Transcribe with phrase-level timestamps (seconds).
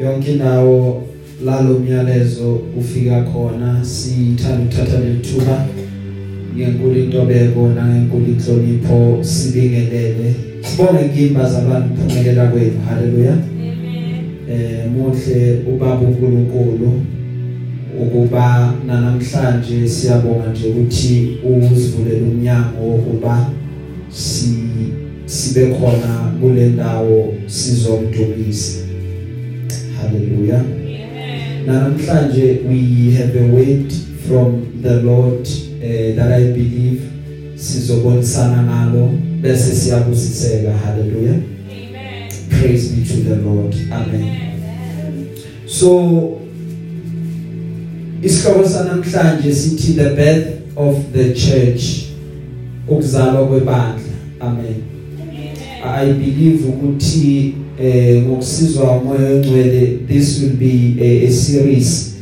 [0.00, 1.02] yonke indawo
[1.44, 5.66] lalo myalezo ufika khona sithanda ukuthatha lethuba
[6.56, 10.34] ngenkulu intobeko nangenkulu inhlonipho sibingelele.
[10.62, 12.80] Sibonge ngimba zabantu phumelela kwenu.
[12.88, 13.36] Haleluya.
[14.50, 16.92] Eh muhle ubaba uNkulunkulu
[18.02, 23.50] ukuba namhlanje siyabonga nje ukuthi uzivulela umnyango wokuba
[24.10, 24.54] si
[25.26, 28.83] sibe khona kule ndawo sizomdumisa.
[30.04, 30.64] Haleluya
[31.66, 33.92] namhlanje we have a word
[34.28, 37.00] from the Lord uh, that I believe
[37.56, 40.72] sizobonisana ngalo bese siyabusiseka.
[40.72, 43.74] Haleluya amen praise be to the Lord.
[43.92, 45.28] Amen.
[45.66, 46.40] So
[48.22, 52.04] isihloko sanamhlanje sithi the birth of the church
[52.88, 54.14] ukuzalwa kwebandla.
[54.40, 54.82] Amen.
[55.84, 62.14] I believe ukuthi eh ngokusizwa umoya ongcwele this will be a, a series.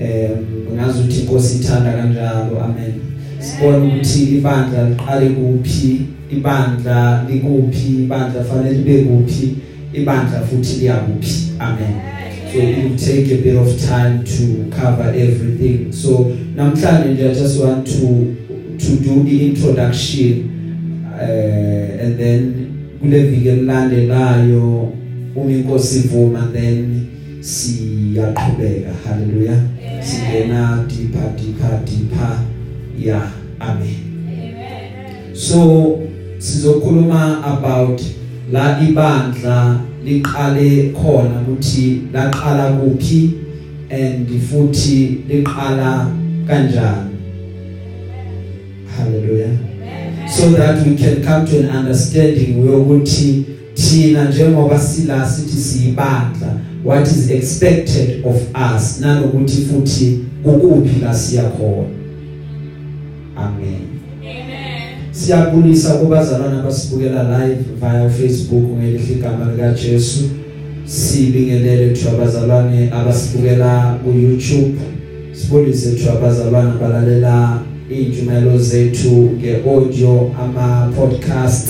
[0.00, 2.92] Um ngazi ukuthi inkosi ithanda kanjalo amen.
[3.38, 6.00] Sibona ukuthi ibandla liqale kuphi
[6.32, 9.54] ibandla likuphi ibandla fanele libe kuphi
[9.92, 12.14] ibandla futhi liyakuphi amen.
[12.52, 15.92] So it will take a bit of time to cover everything.
[15.92, 18.34] So namhlanje nje i just want to
[18.78, 20.50] to do the introduction
[21.14, 22.63] uh, and then
[23.04, 24.92] kule viki elilandelayo
[25.36, 27.06] uma inkosi ivuma then
[27.40, 28.90] siyaqhubeka.
[29.04, 29.62] Haleluya
[30.00, 32.38] singena deeper deeper deeper.
[32.98, 33.28] Yeah
[33.60, 34.00] amen.
[34.28, 35.34] Amen.
[35.34, 36.00] So
[36.38, 38.00] sizokhuluma about
[38.52, 43.30] la ibandla liqale khona ukuthi laqala kuphi
[43.90, 46.10] and futhi liqala
[46.46, 47.10] kanjani.
[48.96, 49.73] Hallelujah.
[50.44, 57.06] So that we can come to an understanding ukuthi thina njengoba sila sithi siyibandla what
[57.06, 58.36] is expected of
[58.76, 61.88] us nanokuthi futhi ukuphi la siya khona.
[63.36, 63.80] Amen.
[65.10, 70.24] Siyabulisa kubazalwana abasibukela live via Facebook ngelihle igama lika Jesu.
[70.84, 74.78] Sibingelele thu abazalwane abasibukela ku YouTube.
[75.32, 81.68] Sibulise thu abazalwane balalela ijumelo zethu ngeaudio ama podcast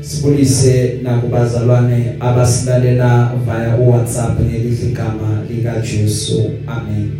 [0.00, 7.10] sibulise nakubazalwane abasilalela via WhatsApp ngelihle igama lika Jesu amen.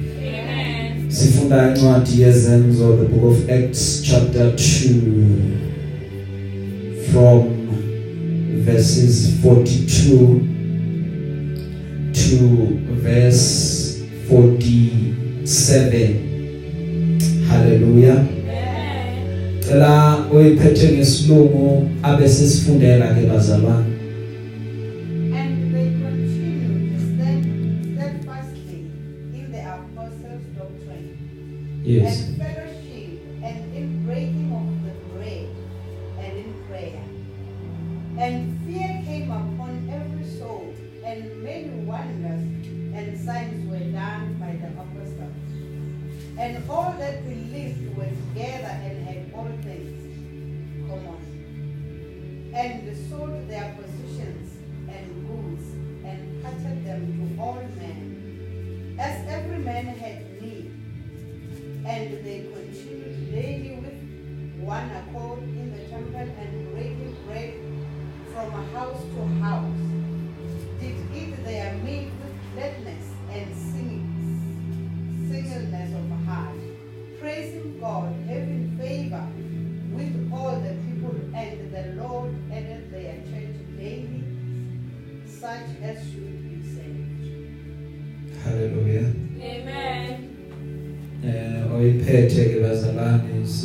[1.08, 4.90] Sifunda incwadi yezenzo the book of acts chapter 2
[7.12, 7.44] from
[8.64, 10.40] verses 42
[12.12, 12.68] to
[13.02, 13.98] verse
[14.30, 16.25] 47
[17.48, 18.26] hallelujah.
[19.60, 23.96] Cela oyiphethe ngesilungu abese sifundela ke bazalwane.
[25.32, 25.74] And
[32.38, 32.55] they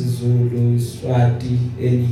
[0.02, 2.11] isiZulu iswati eni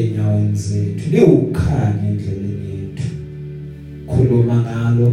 [0.00, 1.10] einyaweni zethu.
[1.10, 3.08] Liwukhanya endleleni yethu.
[4.06, 5.12] Khuluma ngalo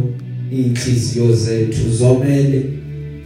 [0.52, 2.64] inhliziyo zethu zomele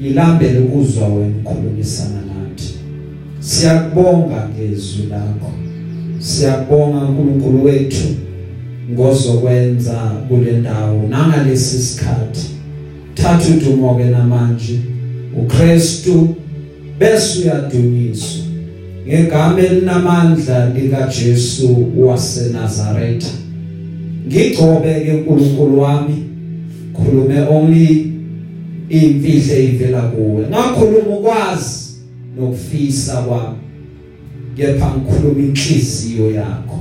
[0.01, 2.75] ilambele ukuzwa wena ukhulumisana nathi.
[3.41, 5.53] Siyakubonga ngezwi lakho.
[6.19, 8.09] Siyakubonga uNkulunkulu wethu
[8.93, 9.93] ngozokwenza
[10.29, 12.47] kule ndawo nangalesi sikhathi.
[13.15, 14.79] Thatha udumo ke namanje.
[15.37, 16.35] uKristu
[16.99, 18.40] bese uyadunyiswa
[19.11, 23.29] ngegama elinamandla lika Jesu waseNazaretha.
[24.27, 26.15] Ngigcobe ke uNkulunkulu wami
[26.95, 28.13] khulume only
[28.89, 30.47] imfihle ivela kuwe.
[30.47, 31.95] Ngakhuluma ukwazi
[32.37, 33.59] nokufisa kwami
[34.57, 36.79] kepha ngikhuluma inhliziyo yakho.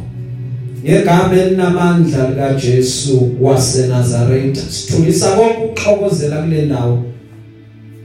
[0.84, 7.04] Ngegama elinamandla lika Jesu waseNazaretha sithulisa konke ukuxokozela kule ndawo.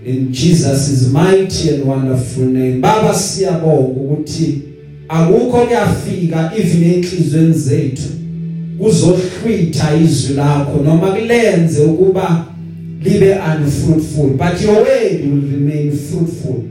[0.04, 2.80] In Jesus' mighty and wonderful name.
[2.80, 4.62] Baba siyabonga ukuthi
[5.08, 8.08] akukho kuyafika even enhlizweni zethu
[8.78, 12.46] kuzohlwitha izwi lakho noma kulenze ukuba
[13.02, 16.62] libe unfruitful but your word will remain fruitful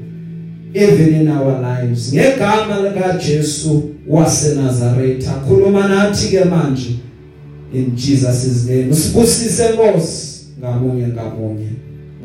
[0.74, 2.14] even in our lives.
[2.14, 6.96] Ngegama lika Jesu waseNazaretha khuluma nathi ke manje
[7.74, 8.92] in Jesus' name.
[8.92, 11.68] Usibusise Nkosi ngamunye ngamunye.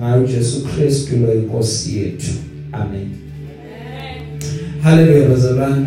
[0.01, 2.33] Ngayo Jesu Kristu lo inkosi yethu
[2.73, 3.09] amen.
[4.83, 5.87] Haleluya bazalwane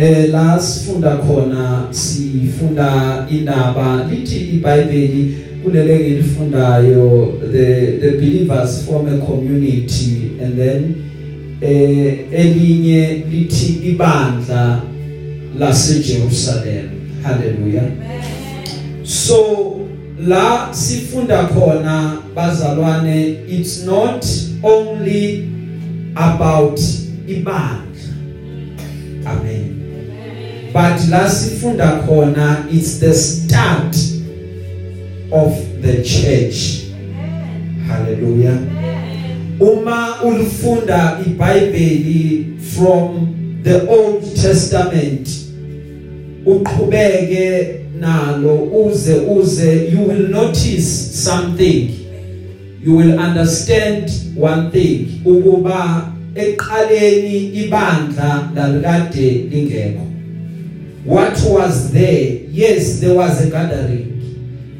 [0.00, 4.06] eh la sifunda khona sifunda indaba.
[4.10, 10.38] Lithi iBhayibheli kulele ngilifundayo the the believers form a community.
[10.42, 10.94] And then
[11.62, 14.82] eh elinye lithi ibandla
[15.58, 16.90] lase Jerusalem
[17.22, 17.82] haleluya.
[19.04, 19.77] So
[20.26, 24.24] la sifunda khona bazalwane it's not
[24.62, 25.48] only
[26.16, 26.78] about
[27.26, 27.84] ibandla.
[29.26, 30.70] Amen.
[30.72, 33.94] But la sifunda khona it's the start
[35.32, 36.88] of the church.
[37.86, 38.58] Hallelujah.
[39.60, 45.28] Uma ulifunda iBhayibheli from the Old Testament
[46.46, 50.86] uqhubeke nalo uze uze you will notice
[51.24, 51.90] something.
[52.82, 60.06] You will understand one thing ukuba eqaleni ibandla lalikade lingekho.
[61.04, 62.40] What was there?
[62.50, 64.14] Yes there was a gathering.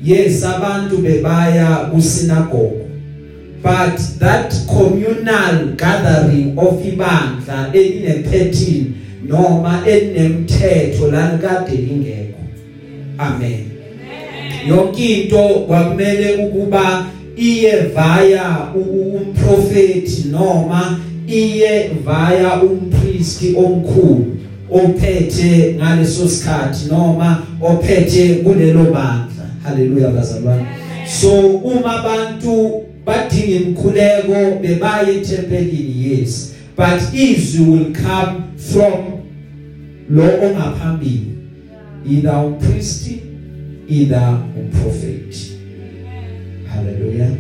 [0.02, 2.88] Yes abantu bebaya kusinagogue
[3.62, 8.94] but that communal gathering of ibandla eline pattern
[9.26, 12.37] noma enemthetho lalikade lingekho.
[13.18, 13.70] Amen.
[14.68, 17.06] Yonke into kwakumele ukuba
[17.36, 24.36] iye via umprofeti noma iye via umpriest omkhulu
[24.70, 29.46] ophethe ngaleso sikhathi noma ophethe kulelo bandla.
[29.64, 30.66] Haleluya bazalwane.
[31.06, 36.54] So uma abantu badinga imkhuleko bebaye etempelini yes.
[36.76, 39.22] But izwi will come from
[40.10, 41.37] lo ongaphambili.
[42.08, 43.10] Either umpriest
[43.88, 45.58] either umprofeti
[46.68, 47.36] hallelujah.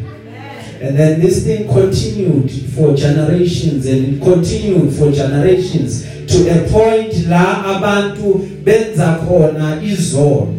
[0.80, 7.26] And then this thing continued for generations and it continued for generations to a point
[7.28, 10.54] la abantu benza khona izono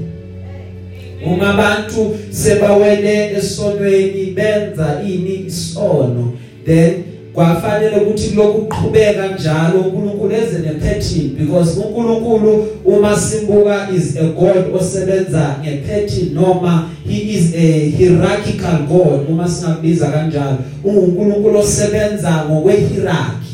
[1.25, 6.34] uma abantu sebawele esonweni benza ini isono
[6.66, 7.04] then
[7.39, 14.75] kwafanele ukuthi lokhu qhubeka njalo uNkulunkulu eze nepattern because uNkulunkulu uma simbuka is a god
[14.75, 23.50] osebenza ngepattern noma he is a hierarchical god uma singabiza kanjalo uNkulunkulu osebenza ngokwe hierarchy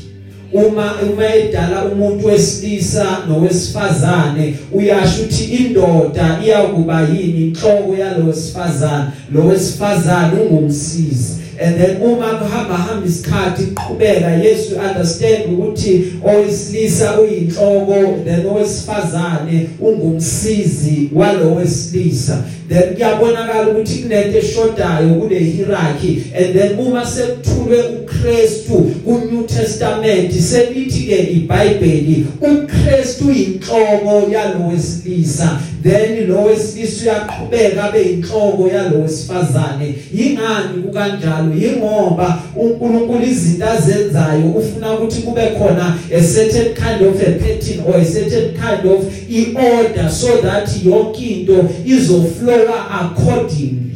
[0.53, 11.44] uma uma edala umuntu wesilisa nowesifazane uyasho ukuthi indoda iyakuba yini inhloko yalowesifazane lowesifazane ungumsizi.
[11.59, 21.09] And then uma kuhamba hamba isikhathi iqhubeka Yesu understand ukuthi owesilisa uyinhloko then owesifazane ungumsizi
[21.13, 22.43] walowesilisa.
[22.69, 26.23] Then kuyabonakala ukuthi kunento eshodayo kule hierarchy.
[26.35, 28.73] And then uma sekuthulwe uKristu
[29.05, 35.59] ku New Testament selithi ke iBhayibheli uKristu uyinhloko yalowesilisa.
[35.83, 39.95] Then lo wesilisa uyaqhubeka abe inhloko yalowesifazane.
[40.13, 41.44] Yingani kukanjalo?
[41.53, 47.95] Yingoba uNkulunkulu izinto azenzayo ufuna ukuthi kube khona a certain kind of a pattern or
[47.97, 53.94] a certain kind of i-order so that yonke into izoflowa accordingly.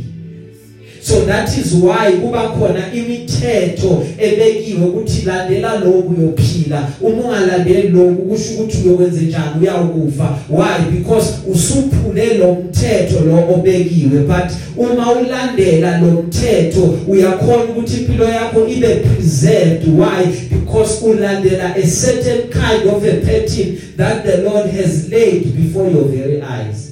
[1.09, 6.89] So that is why kuba khona imithetho ebekiwe ukuthi landela lokhu uyophila.
[7.01, 9.61] Uma ungalandeli lokhu kusho ukuthi uyokwenza njani?
[9.61, 10.97] Uyawukufa why?
[10.97, 14.19] Because usuphule lo mthetho lo obekiwe.
[14.19, 19.87] But uma ulandela lo mthetho uyakhona ukuthi impilo yakho ibe preserved.
[19.87, 20.25] Why?
[20.49, 26.03] Because ulandela a certain kind of a pattern that the Lord has laid before your
[26.03, 26.88] very eyes.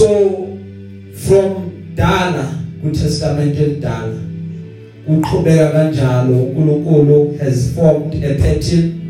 [0.00, 0.48] So
[1.14, 4.14] from dala kuTestament elidala
[5.08, 9.00] uqhubeka kanjalo uNkulunkulu has formed a pattern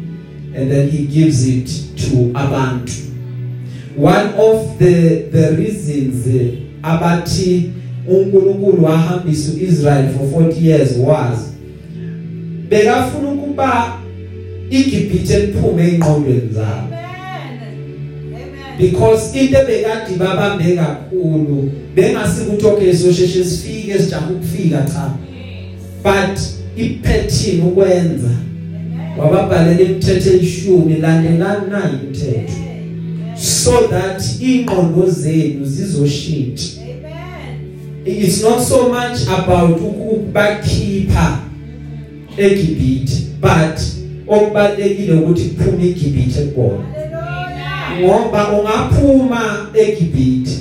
[0.56, 2.92] and then he gives it to abantu.
[3.96, 7.70] One of the the reasons eh, abathi
[8.08, 11.38] uNkulunkulu wahambisa uIsrael for 40 years was
[12.68, 13.98] bekafuna ukuba
[14.70, 16.99] iGibhithe liphume engqondweni zabo.
[18.80, 25.12] Because into ebekade babambe kakhulu bengasikuthi okay sosheshe sifike sijamu ukufika cha.
[26.02, 26.38] But
[26.76, 28.30] ipattern ukwenza
[29.18, 32.52] wababhalela imithetho eyishumi landelani nayo imithetho
[33.36, 36.80] so that ingqondo zenu zizoshintsha.
[38.04, 41.38] It's not so much about ukubakhipha
[42.36, 43.80] eGibhithe but
[44.28, 46.99] okubalekile ukuthi kuphume eGibhithe kubona.
[48.00, 50.56] Ngoba ungaphuma eGibhithe.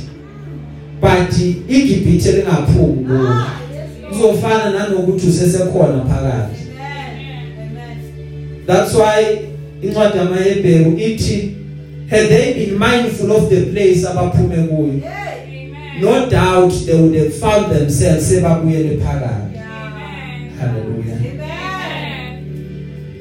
[1.02, 1.34] But
[1.70, 3.30] iGibhithe lingaphumi kuwe.
[4.12, 6.60] Uzofana nanokuthi usesekhona phakathi.
[8.68, 9.40] That's why
[9.82, 11.56] incwadi yamaHebheru ithi
[12.10, 15.02] had they been mindful of the place abaphume kuyo
[16.02, 19.58] no doubt they would have found themselves sebabuyele phakathi.
[20.60, 21.18] Hallelujah.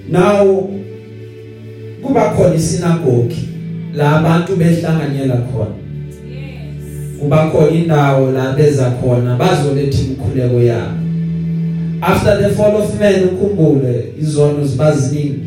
[0.08, 0.68] Now
[2.02, 3.48] kuba khona isinagogi.
[3.94, 5.74] La abantu behlanganyela khona.
[7.20, 10.98] Kuba khona indawo la beza khona bazoletha imkhuleko yabo.
[12.00, 15.40] After the fall of man ukhumbule izono zibaziningi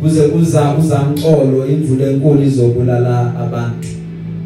[0.00, 3.88] kuze kuza uzamxolo imvula enkulu izobulala abantu.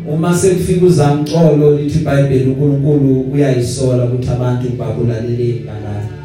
[0.09, 6.21] Uma sekufika uzamxolo lithi iBhayibheli uNkulunkulu uyayisola ukuthi abantu babulalele kanjani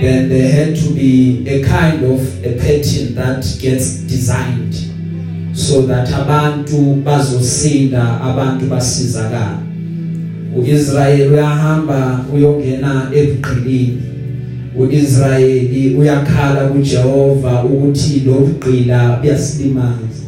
[0.00, 4.67] then there had to be a kind of a pattern that gets designed.
[5.58, 9.58] So that abantu bazosinda abantu basizakala
[10.56, 14.02] uIsrael uyahamba uyongena ebugqilini.
[14.78, 20.22] uIsrayeli uyakhala kuJehova ukuthi lo bugqila buyasilimaza.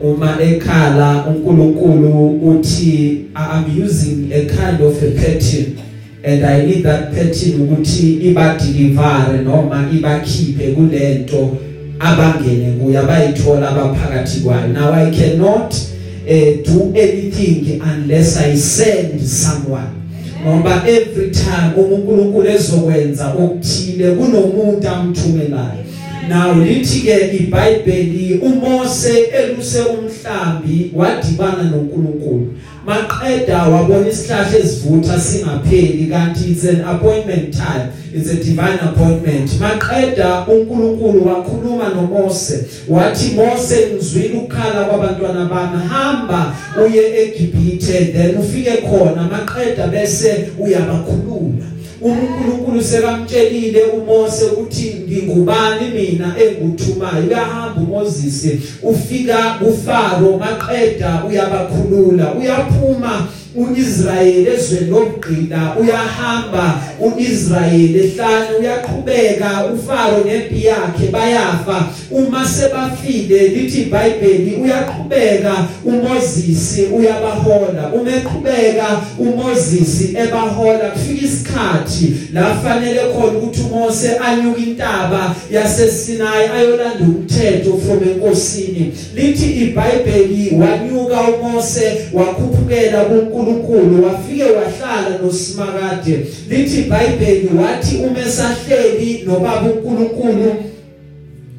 [0.00, 5.78] Uma ekhala uNkulunkulu uthi I'm using a kind of a pattern
[6.22, 11.56] and I need that pattern ukuthi iba deliver noma ibakhiphe kulento
[11.98, 14.68] abangene kuyo abayithola abaphakathi kwayo.
[14.68, 20.02] Now I cannot uh, do anything unless I send someone.
[20.44, 25.84] Ngoba every time uNkulunkulu ezokwenza okuthile kunomuntu amthumelayo.
[26.28, 32.54] Now lithi ke iBhayibheli uMose eluse umhlambi wadibana noNkulunkulu.
[32.86, 37.88] Maqeda wabona isihlahla esivutha singapheli kanti it's an appointment time.
[38.14, 39.50] It's a divine appointment.
[39.60, 42.64] Maqeda uNkulunkulu wakhuluma noMose.
[42.88, 45.88] Wathi Mose ngizwile ukukhala kwabantwana bami.
[45.88, 46.54] Hamba
[46.84, 49.22] uye eGibhithe then ufike khona.
[49.22, 51.64] Maqeda bese uyabakhulula.
[52.02, 58.46] uNkulunkulu sekamtshelile uMose ukuthi ngingubani mina enguthumayo uyahamba uMoses
[58.82, 60.38] ufika kuFaro.
[60.38, 62.34] Maqeda uyabakhulula.
[62.34, 71.88] Uyaphuma uIsrayeli ezweni lobugqila uyahamba uIsrayeli ehlane uyaqhubeka uFaro nempi yakhe bayafa.
[72.10, 77.92] Uma sebafile lithi iBhayibheli uyaqhubeka uMoses uyabahola.
[77.94, 80.90] Uma eqhubeka uMoses ebahola.
[80.90, 88.92] Kufika isikhathi la fanele khona ukuthi uMose anyuka intaba yaseSinai ayolanda umthetho from enkosini.
[89.14, 96.26] Lithi iBhayibheli wanyuka uMose wakhuphukela kuNkulunkulu uNkulunkulu wafike wahlala noSimakade.
[96.48, 100.54] Lithi iBhayibheli wathi uma esahleli nobaba uNkulunkulu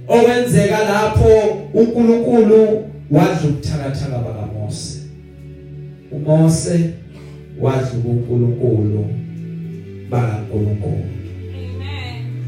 [0.08, 5.00] okwenzeka lapho uNkulunkulu wadla ubuthakathaka bakaMose.
[6.12, 6.80] uMose
[7.62, 9.06] wadla uNkulunkulu
[10.10, 11.06] bakaNkulunkulu.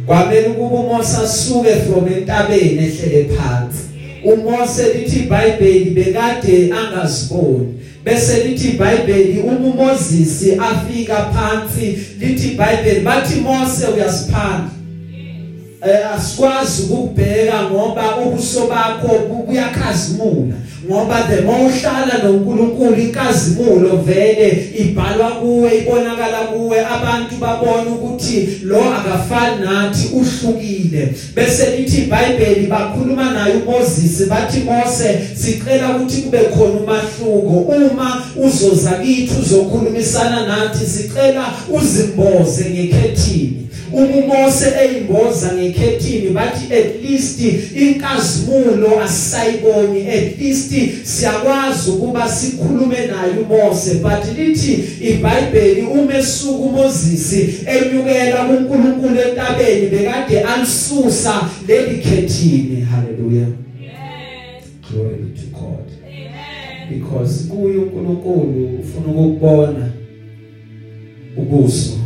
[0.05, 3.83] Kwamele ukuba uMose asuke from entabeni ehlele phansi.
[4.23, 7.73] uMose lithi iBhayibheli bekade angaziboni.
[8.07, 14.69] Bese lithi iBhayibheli uma uMoses afika phansi lithi iBhayibheli bathi Mose uyasiphanda
[15.87, 20.55] eh asikwazi ukubheka ngoba ubuso bakho buyakhazimula.
[20.87, 28.93] Ngoba the more uhlala noNkulunkulu inkazimulo vele ibhalwa kuwe ibonakala kuwe abantu babona ukuthi lo
[28.93, 31.13] akafani nathi uhlukile.
[31.35, 37.73] Bese lithi iBhayibheli bakhuluma naye uMoses bathi Mose sicela ukuthi kube khona umahluko.
[37.73, 43.66] Uma uzoza kithi uzokhulumisana nathi sicela uzimboze ngekhethini.
[43.93, 47.41] Umumose eyimboza ngekhethini bathi at least
[47.75, 53.93] inkazimulo asayiboni at least siyakwazi ukuba sikhulume naye uMose.
[53.93, 57.33] But lithi iBhayibheli umesuku uMoses
[57.65, 62.81] enyukela kuNkulunkulu entabeni bekade alisusa leli khethini.
[62.81, 63.47] Hallelujah.
[64.91, 65.87] Glory be to God.
[66.89, 69.89] Because kuyo uNkulunkulu ufuna ukubona
[71.37, 71.97] ubuso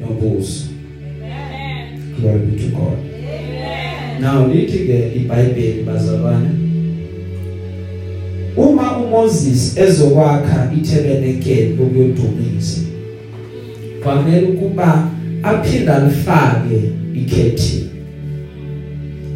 [0.00, 0.69] nobuso.
[2.20, 2.98] Glory be to God.
[4.20, 6.50] Now lithi ke iBhayibheli bazalwane
[8.56, 12.80] uma uMoses ezokwakha itabernacle lokuyodumisa
[14.02, 15.10] kwamele ukuba
[15.42, 17.90] aphinda lifake ikhethini.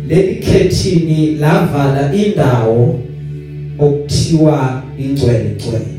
[0.08, 3.00] Leli khethini lavala indawo
[3.78, 5.94] okuthiwa ingcwele ngcwele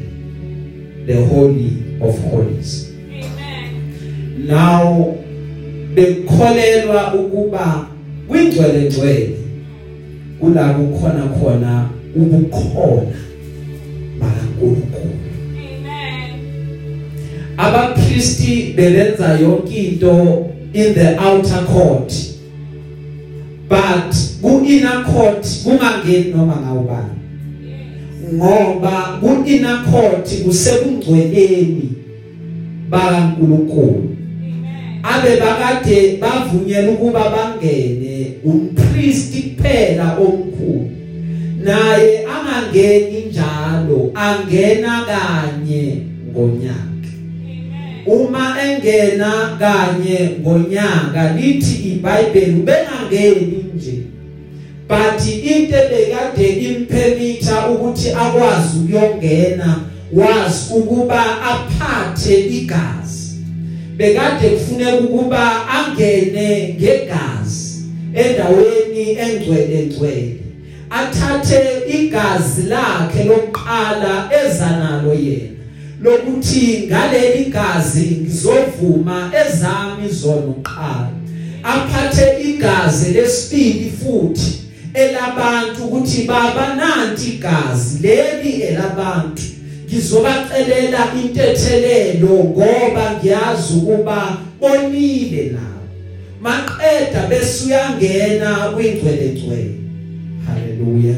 [1.05, 2.91] the holy of holies.
[4.37, 5.17] Now
[5.95, 7.87] bekholelwa ukuba
[8.27, 9.29] kwingcwele ngcwele
[10.39, 13.17] kulabo khona khona ubukhona
[14.19, 15.15] bakaNkulunkulu.
[17.57, 22.13] Abapriesti bebenza yonke into in the outer court
[23.69, 27.19] but ku inner court kungangeni noma ngawubani
[28.33, 31.89] ngoba ku inner court kusekungcweleni
[32.89, 34.14] bakaNkulunkulu.
[35.13, 40.89] Abe bakade bavunyelwa ukuba bangene umpriest kuphela omkhulu.
[41.63, 47.09] Naye angangeni njalo angena kanye ngonyaka.
[48.05, 53.97] Uma engena kanye ngonyaka lithi iBhayibheli bengangeni nje.
[54.87, 59.79] But into bekade impermita ukuthi akwazi ukuyongena
[60.13, 63.14] wazi ukuba aphathe igazi.
[63.97, 70.39] Bekade kufuneka ukuba angene ngegazi endaweni engcwele ngcwele
[70.89, 75.55] athathe igazi lakhe lokuqala ezanalo yena
[76.01, 81.11] lokuthi ngaleli gazi ngizovuma ezami zona uqala
[81.63, 84.61] aphathe igazi lesibili futhi
[84.93, 89.54] elabantu ukuthi baba nanti igazi leli elabantu.
[89.85, 95.83] Ngizobacelela intethelelo ngoba ngiyazi ukuba bonile nawo
[96.41, 99.75] maqeda bese uyangena kwingcwele ngcwele
[100.45, 101.15] haleluya.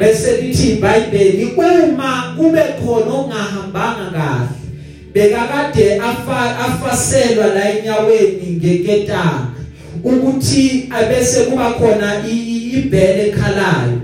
[0.00, 4.48] Bese lithi iBhayibheli uma kube khona ongahambanga kahle
[5.14, 9.46] bekakade afa afaselwa la enyaweni ngeketanga
[10.04, 14.00] ukuthi abese kuba khona ibhele ekhalayo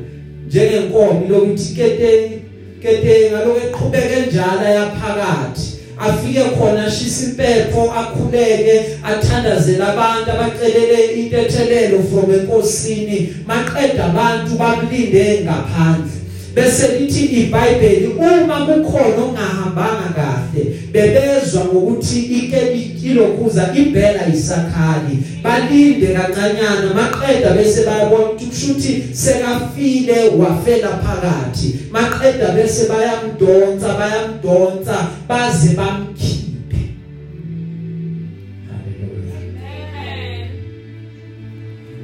[0.46, 2.39] njengenkomo lokuthi keteni
[2.82, 12.30] keteni ngaloku eqhubeke njalo yaphakathi afike khona shisa impepho akhuleke athandazela abantu abacelele intethelelo from
[12.30, 13.34] enkosini.
[13.46, 16.19] Maqeda abantu bamlinde ngaphandle.
[16.54, 22.60] Bese lithi iBhayibheli uma kukhona ongahambanga kahle bebezwa ngokuthi ike
[23.04, 25.18] ilokhuza ibhela isakhali.
[25.42, 31.74] Balinde kancanyana maqeda bese bayabona ukuthi sekafile wafela phakathi.
[31.92, 36.49] Maqeda bese bayamdonsa bayamdonsa baze bamkhiphe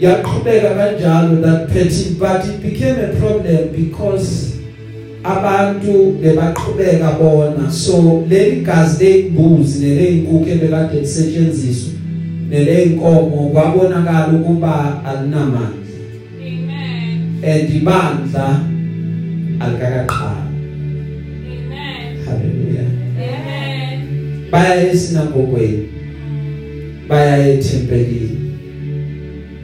[0.01, 4.57] yaqhubeka kanjalo that petty but it became a problem because
[5.25, 11.93] abantu bebaqhubeka bona so leli gazi leyimbuzi neleyinkuku ebekade lisetshenziswa
[12.51, 15.87] neleyinkomo kwabonakala ukuba alinamandla
[16.41, 17.45] Amen.
[17.45, 18.61] and ibandla
[19.61, 20.47] alikakaqala
[21.47, 22.25] Amen.
[22.25, 24.01] haleluya Amen.
[24.51, 25.89] baya esinagogweni
[27.09, 28.36] baya ethempelini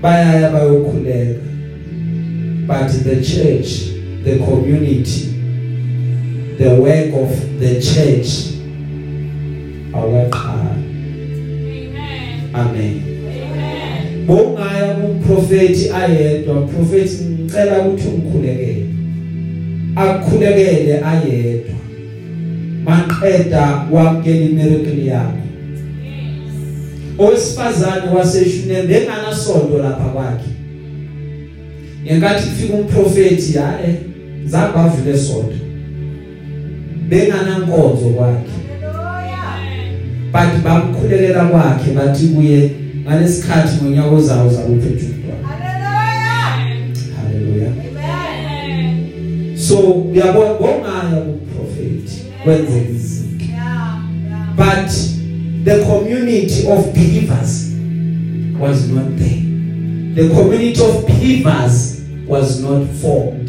[0.03, 1.41] bayaya bayokhuleka
[2.67, 5.33] but the church the community
[6.59, 8.53] the work of the church
[9.93, 10.73] awaqala.
[10.73, 12.51] Amen.
[12.55, 13.03] amen.
[13.35, 14.27] Amen.
[14.27, 16.67] bongaya kumprofeti ayedwa.
[16.67, 18.87] Prophet ngicela ukuthi ungikhulekele
[19.97, 21.75] akukhulekele ayedwa.
[22.85, 25.42] Maqeda wamkela imiracle yakho
[27.19, 30.49] owesifazane waseshune benganasonto lapha kwakhe.
[32.05, 33.97] Ngenkathi kufika umprofeti hae
[34.45, 35.57] zabavule sonto.
[37.09, 38.53] Benganankonzo kwakhe.
[40.33, 42.71] But bamkhulelela kwakhe bathi kuye
[43.07, 45.49] ngalesikhathi ngonyaka ozayo uzakuphethe umntwana.
[47.17, 47.71] Haleluya.
[49.57, 53.45] So uyabona bongaya kuprofeti kwenzeka izinto.
[54.57, 55.12] But
[55.65, 57.73] the community of believers
[58.59, 59.43] was not there.
[60.15, 63.49] The community of believers was not formed.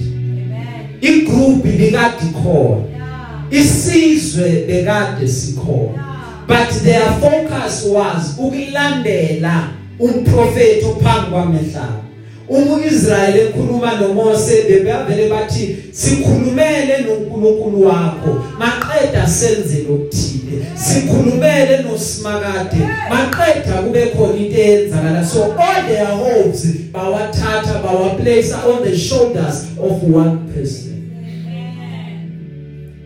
[1.01, 3.47] Igroup likade khona.
[3.51, 6.45] Isizwe bekade sikhona.
[6.47, 12.02] But their focus was ukulandela umprofeti ophambi kwamehlaba
[12.49, 18.43] uma uIsrael ekhuluma noMose bebavele bathi sikhulumele noNkulunkulu wakho.
[18.59, 20.65] Maqeda senze lokuthile.
[20.75, 22.77] Sikhulumele noSimakade.
[23.09, 25.25] Maqeda kube khona into eyenzakala.
[25.25, 30.93] So all their hopes bawathatha bawaplace on the shoulders of one person.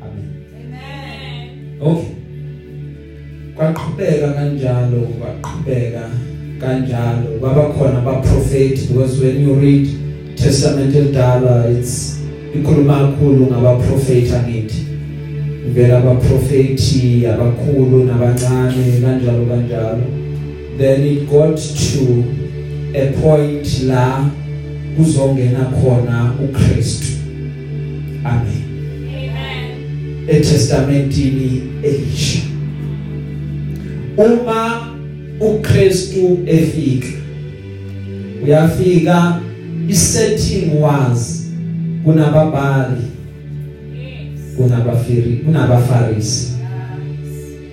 [0.01, 0.37] Amen.
[1.81, 2.13] Okay.
[3.55, 6.09] Kwaqhubeka kanjalo kwaqhubeka.
[6.59, 7.39] Kanjalo.
[7.41, 12.19] Baba khona ba prophet because when you read testament elidala it's
[12.53, 14.85] ikhuluma kakhulu ngaba prophet angithi.
[15.67, 20.03] Ivela aba propheti abakhulu nabancane kanjalo kanjalo.
[20.77, 22.23] Then it got to
[22.93, 24.29] a point la
[24.97, 27.07] kuzongena khona uKristu.
[28.23, 28.63] Amen.
[29.07, 30.27] Amen.
[30.27, 32.39] eTestamentini elisha.
[34.17, 34.86] Uma
[35.39, 37.07] uKristu efika
[38.43, 39.39] uyafika
[39.89, 41.47] isetting was
[42.03, 43.01] kunababali
[43.95, 44.39] Yes.
[44.57, 46.53] kunabafiri kunabafarisi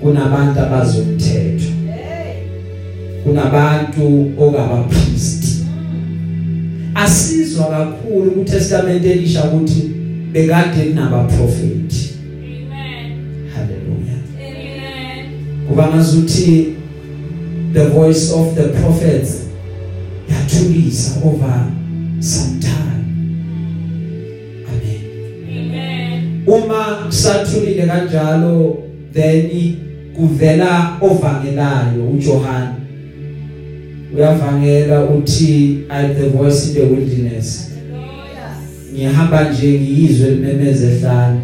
[0.00, 1.64] kunabantu abazomthetho
[3.24, 5.44] kunabantu okabapriest
[6.94, 9.90] asizwa kakhulu kuTestament elisha ukuthi
[10.32, 13.12] bekade kunabaprofeti Amen.
[13.54, 15.26] haleluya Amen.
[15.68, 16.66] kuba ngazuthi
[17.74, 19.48] the voice of the prophets
[20.28, 21.72] yathulisa over
[22.20, 23.04] some time.
[24.68, 25.02] Amen.
[25.48, 26.44] Amen.
[26.46, 28.82] uma kusathulile kanjalo
[29.12, 29.76] then
[30.16, 32.68] kuvela ovangelayo uJohn
[34.16, 37.70] uyavangela uthi at the voice in the wilderness.
[38.94, 41.40] Ngihamba nje ngiyizwe limemeze ehlane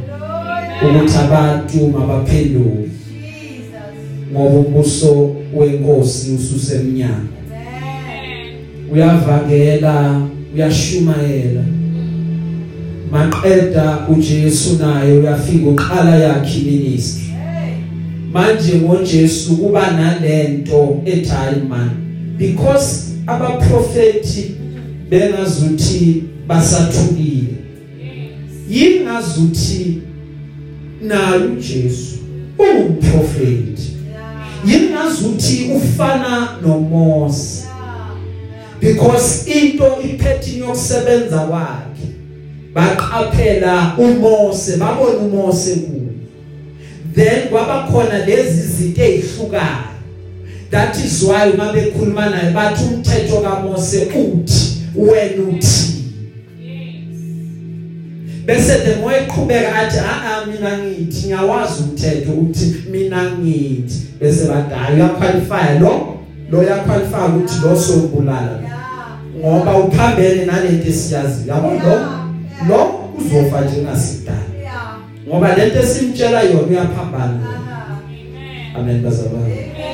[0.82, 2.90] ukuthi abantu mabaphenduke
[4.32, 7.14] ngoba umbuso wenkosi ususemnyama.
[7.14, 8.56] Amen.
[8.92, 10.20] uyavangela
[10.54, 11.64] uyashumayela.
[13.12, 17.30] Maqeda uJesu naye uyafika uqala yakhe ministry
[18.32, 21.90] manje ngoJesu kuba nalento ethi man
[22.38, 24.54] because abaprofeti
[25.10, 27.54] bengazuthi basathulile
[28.70, 28.82] Yes.
[28.82, 29.98] yingazuthi
[31.02, 32.18] nayo uJesu
[32.58, 33.92] ungumprofeti
[34.64, 37.64] yingazuthi ufana noMose
[38.80, 41.90] because into iphethe yokusebenza kwakhe.
[42.74, 46.00] Baqaphela uMose babona uMose kuyo
[47.14, 49.90] then kwaba khona lezi zinto ezihlukayo
[50.70, 55.99] that is why uma bekhuluma naye bathi umthetho kaMose uthi wena uthi.
[58.50, 64.06] Bese the more eqhubeka athi a a mina ngithi ngiyawazi umthetho uthi mina ngithi.
[64.20, 66.18] Bese badala uyaqualify lo
[66.50, 68.60] lo uyaqualify ukuthi lo sobulala
[69.38, 71.94] ngoba uphambene nalento esiyazi yabo lo?
[72.68, 74.50] Lo uzofa njengasidala
[75.28, 77.40] ngoba lento esimtshela yona uyaphambana.
[78.74, 78.98] Amen.
[78.98, 79.54] amen bazalwane.
[79.54, 79.90] Amen.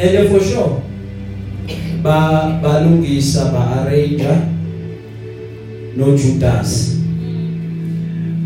[0.00, 0.82] and for sure
[2.02, 4.28] ba balungisa ba arrange
[5.96, 6.96] no Judas.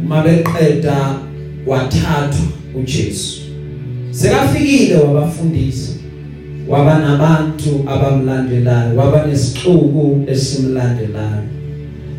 [0.04, 1.18] Uma beqeda
[1.66, 3.42] wathathwa uJesu
[4.10, 5.92] sekafikile wabafundisa.
[6.68, 11.42] Waba nabantu abamlandelayo waba nesixuku esimlandelayo.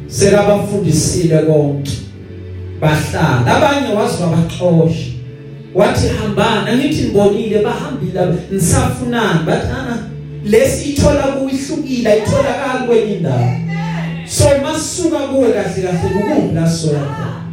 [0.08, 1.92] Sekabafundisile konke.
[2.82, 5.12] Bahlala abanye wazi wabaxosha
[5.76, 7.62] wathi hambana ngithi ngibonile.
[7.62, 10.13] Bahambile nisafunani bathi ana
[10.46, 13.50] lesithola kuyihlukile itholakala kwenye indawo.
[14.28, 17.44] So masuka kuwe kahle kahle ukuphi la khona?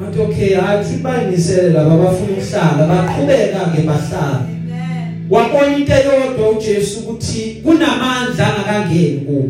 [0.00, 5.26] Ngathi okay hayi futhi bayimisele laba bafuna ukuhlala baqhubeka ke bahlala Amen.
[5.30, 9.48] wabona into eyodwa uJesu ukuthi kunamandla angakangeni kubo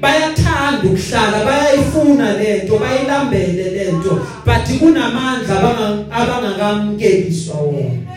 [0.00, 8.07] bayathanda ukuhlala bayayifuna lento bayilambele lento but kunamandla abanga- abangakamkeliswa wona.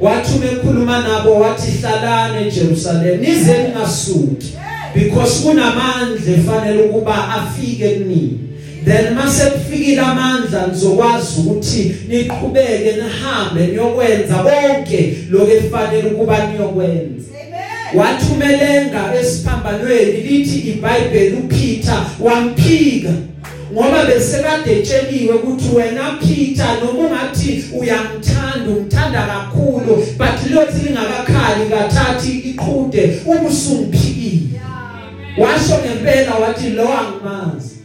[0.00, 4.56] Wathi umekhuluma nabo wathi hlalane eJerusalem nize ningasuki
[4.94, 8.38] because kunamandla efanele ukuba afike kunini
[8.84, 17.26] then mase kufikile amandla nizokwazi ukuthi niqhubeke nihambe niyokwenza konke lokho efanele ukuba niyokwenza.
[17.94, 23.10] Wathumelenga esiphambanweni lithi iBhayibheli uPeter wamphika
[23.76, 32.30] ngoba besekade etsheliwe ukuthi wena Peter noma ungathi uyamthanda umthanda kakhulu but lothi lingakakhali kathathi
[32.30, 34.60] iqhude ubusumphikile
[35.38, 37.76] washo ngempela wathi lo angimazi.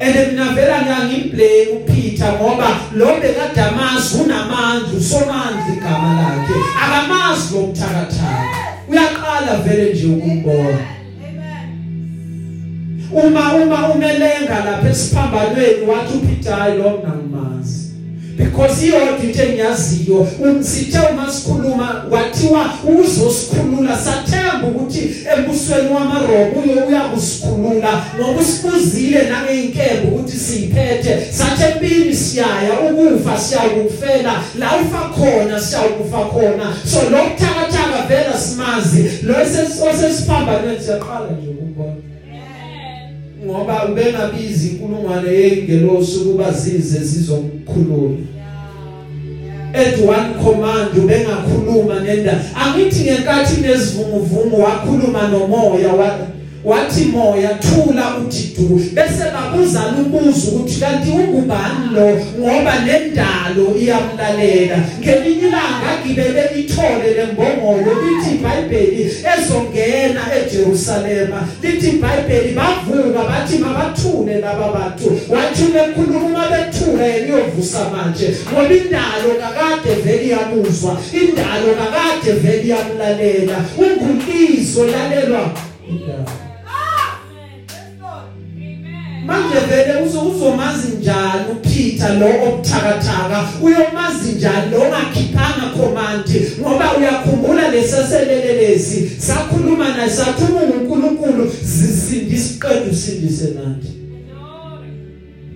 [0.00, 6.54] And mina vela ngiyangimblame uPeter ngoba lo bekadamazi unamandla usomandla igama lakhe.
[6.82, 8.58] Akamazi lo mthakathaka.
[8.88, 10.99] Uyaqala vele nje ukumbona.
[13.12, 17.80] Uma uma umelenga lapha esiphambanweni wathi uPeter hayi lo mina ngimazi
[18.36, 28.04] because iyodwa into engiyaziyo umsithe uma sikhuluma wathiwa uzosikhulula sathemba ukuthi embusweni wamaRoma uyo uyakusikhulula.
[28.16, 31.32] Ngoba usibuzile nangeinkembe ukuthi siyiphethe.
[31.32, 34.32] Sathe empini siyaya ukufa siyakufela.
[34.58, 36.76] La ufa khona siyakufa khona.
[36.84, 41.89] So lo kuthakathaka vela simazi lo esesiphambanweni siyaqala nje ukumbona
[43.50, 48.16] ngoba ubengabizi inkulungwane yengelosi ukuba zize zizomkhulula
[49.74, 56.18] at one command ubengakhuluma nenda angithi ngenkathi nezivunguvungu wakhuluma nomoya wa
[56.64, 62.20] wathi moya thula uthi du bese babuzana umbuzo ukuthi kanti ungubani lo?
[62.38, 64.78] Ngoba nendalo iyamlalela.
[65.00, 71.48] Ngelinye ilanga gibele ithole lembongolo lithi iBhayibheli ezongena eJerusalema.
[71.62, 75.20] Lithi iBhayibheli bavuka bathi mabathule laba bantu.
[75.28, 78.36] Wathi bekhuluma bethule yeniyovusa manje.
[78.52, 83.56] Ngoba indalo kakade vele iyamuzwa indalo kakade vele iyamlalela.
[83.78, 85.50] Ungulizo lalelwa.
[85.90, 86.49] indalo
[89.26, 93.48] manje vele uzo uzomazi njani uPeter lo obuthakathaka?
[93.62, 96.28] Uyomazi njani lo ongakhiphanga command?
[96.60, 101.52] Ngoba uyakhumbula lesaselelelesi sakhuluma naye sathuma uNkulunkulu.
[101.64, 103.99] Zisindisiqedwe sindise nathi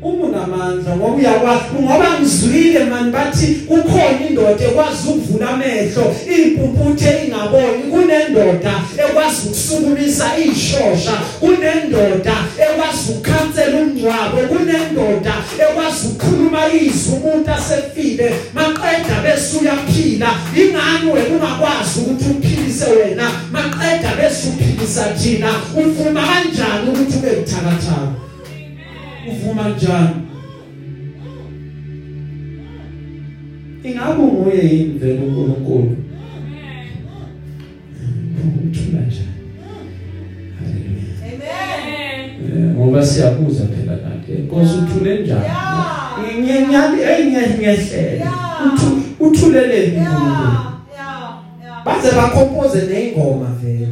[0.04, 6.04] uma unamandla ngoba uyakwazi ngoba ngizwile mani bathi kukhona indoda ekwazi ukuvula amehlo
[6.36, 17.50] impumputhe ingaboni kunendoda ekwazi ukusukumisa ishosha kunendoda ekwazi ukukhansela umngcwabo kunendoda ekwazi ukukhuluma izwi umuntu
[17.56, 20.30] asefile maqeda bese uyaphila.
[20.56, 23.30] Ingani wena ungakwazi ukuthi uphilise wena?
[23.52, 25.50] Maqeda bese uphilisa thina.
[25.76, 28.23] Uvuma kanjani ukuthi ube buthakathaka?
[29.30, 30.14] Uvuma njani
[33.84, 35.96] ingabe nguye yini vele uNkulunkulu
[38.66, 39.34] uthula njani
[40.58, 42.64] haleluya Amen.
[42.64, 46.38] Eh, ngoba siyabuza phela kanti inkosi uthule njani Yeah.
[46.40, 48.74] nginyali eyingehlela Yeah.
[48.74, 48.86] uthu
[49.20, 50.74] uthuleleni uNkulunkulu Yeah.
[50.94, 51.38] Yeah.
[51.62, 51.84] Yeah.
[51.84, 53.88] baze bakompoze neingoma vele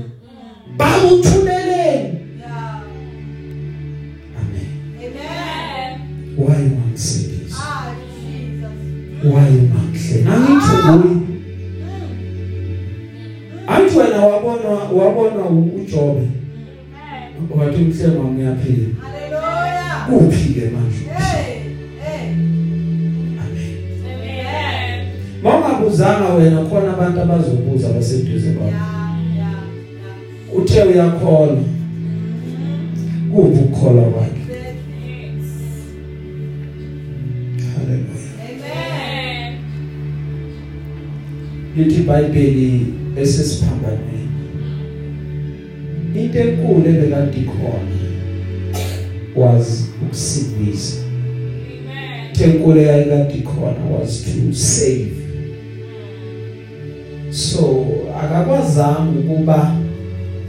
[0.76, 1.61] bawuthuleleni
[14.98, 16.26] wabona wabona uJobe
[17.58, 20.06] wathi umhlema ngiyaphila Hallelujah.
[20.08, 21.54] kuphi ke manje Hey.
[22.02, 22.28] Hey.
[23.42, 23.74] amen
[24.14, 25.06] Amen.
[25.42, 29.16] mawungabuzanga wena khona abantu abazobuza baseduze kwakho Yeah.
[29.36, 29.52] Yeah.
[30.52, 30.56] Yeah.
[30.60, 31.58] uthe uyakholwa
[33.34, 35.48] kuphi ukukholwa kwakhe Yes.
[37.74, 39.54] haleluya Amen.
[41.76, 44.21] lithi iBhayibheli esesiphambanweni
[46.14, 47.92] into enkulu ebekade ikhona
[49.36, 52.28] was ukusindisa Amen.
[52.28, 55.12] into enkulu eyayikade ikhona was to save
[57.30, 57.86] so
[58.22, 59.74] akakwazanga ukuba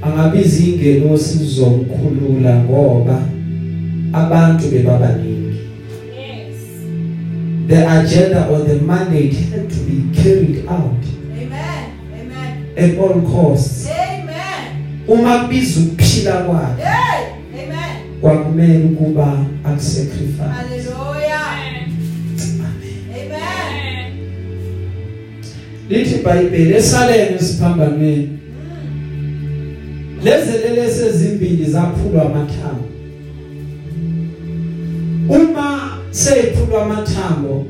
[0.01, 3.21] angabiza ingelosi zomkhulula ngoba
[4.13, 5.33] abantu bebabaningi
[6.17, 6.55] Yes.
[7.67, 11.03] the agenda or the mandate had to be carried out
[11.37, 11.85] Amen.
[12.21, 12.53] Amen.
[12.77, 14.12] at all costs Amen.
[15.07, 16.83] uma kubiza ukuphila kwakhe.
[16.83, 18.21] Hey amen.
[18.21, 20.43] Kwakumele ukuba akusacrifice.
[20.43, 21.93] Haleluya amen.
[25.89, 28.39] Lithi iBhayibheli esalene siphambanweni
[30.23, 32.83] lezelele sezimbili zaphulwa amathambo.
[35.29, 37.65] Uma seyiphulwa amathambo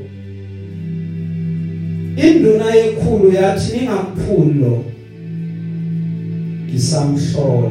[2.16, 4.84] induna yekhulu yathi ningamphuli lo
[6.74, 7.70] ngisamhlola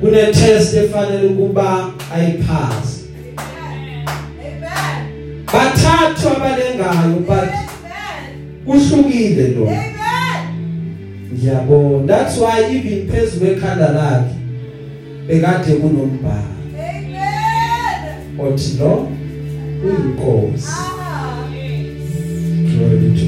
[0.00, 3.00] kune test efanele ukuba ayiphase
[3.36, 4.06] Amen.
[5.52, 7.50] bathathu abalengayo but
[8.66, 9.92] uhlukile lo Amen.
[11.34, 14.34] ngiyabona that's why even phezulu ekhanda lakhe
[15.28, 18.52] bekade kunombhalo Amen.
[18.52, 19.08] othi lo
[19.84, 20.92] uyinkosi Ah.
[22.76, 23.25] glory to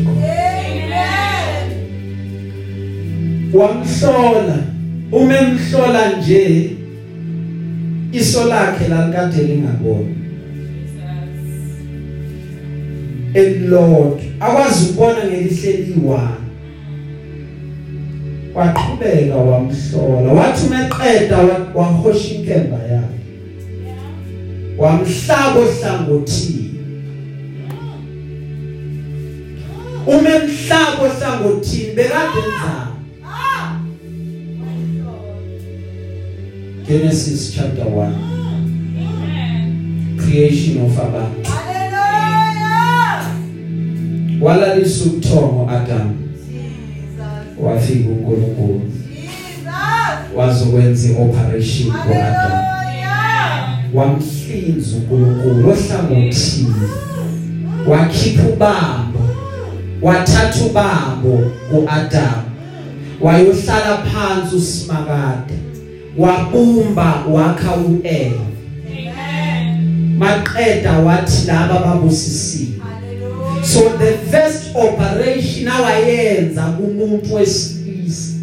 [3.52, 4.58] wamhlola.
[5.12, 6.70] Uma emhlola nje
[8.12, 10.08] iso lakhe lalikade lingabona
[13.34, 16.28] elilodwa akwazi ukubona ngelihle liwa.
[18.54, 20.32] Waqhubeka wamhlola.
[20.32, 23.18] Wathi umeqeda wa- wahosha inkemba yakhe.
[24.78, 26.64] Wamhlaba ohlangothini?
[30.06, 32.97] Uma emhlaba ohlangothini bekade enzani
[36.88, 38.14] Genesis chapter 1
[40.18, 43.22] creation of abantu Hallelujah.
[44.40, 46.14] walalisa ubuthongo Adam.
[46.48, 47.58] Jesus.
[47.60, 48.80] wafika uNkulunkulu.
[48.80, 49.68] Jesus.
[50.36, 53.78] wazokwenza ioperation kuAdam Hallelujah.
[53.94, 56.74] wamhlinza uNkulunkulu ohlangothini
[57.88, 59.18] wakhipha ubambo.
[60.02, 62.42] Wathatha ubambo kuAdam.
[63.20, 65.54] Wayohlala phansi usimakade.
[66.18, 68.44] Wabumba wakha uEva
[70.18, 72.80] maqeda wathi laba babusisiwe.
[72.82, 73.64] Hallelujah.
[73.64, 78.34] So the first operation awayenza kumuntu wesilisa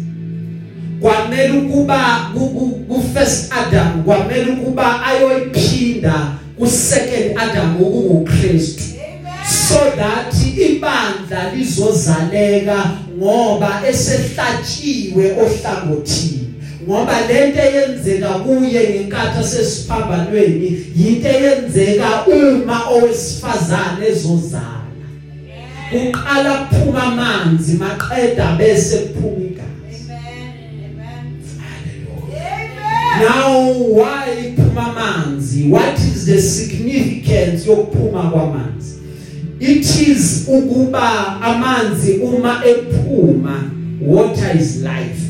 [1.00, 9.46] kwamele ukuba ku- ku ku first Adam kwamele ukuba ayoyiphinda ku second Adam okunguKristu Amen.
[9.46, 16.45] so that ibandla lizozaleka ngoba esehlatshiwe ohlangothini.
[16.86, 24.86] Ngoba lento eyenzeka kuye ngenkathi sesiphambanweni yinto eyenzeka uma owesifazane ezozala.
[25.92, 29.66] Uqala kuphuma amanzi maqeda bese kuphuma igazi.
[33.20, 35.68] Now why iphuma amanzi?
[35.70, 38.96] What is the significance yokuphuma kwamanzi?
[39.60, 43.70] It is ukuba amanzi uma ephuma
[44.00, 45.25] water is life.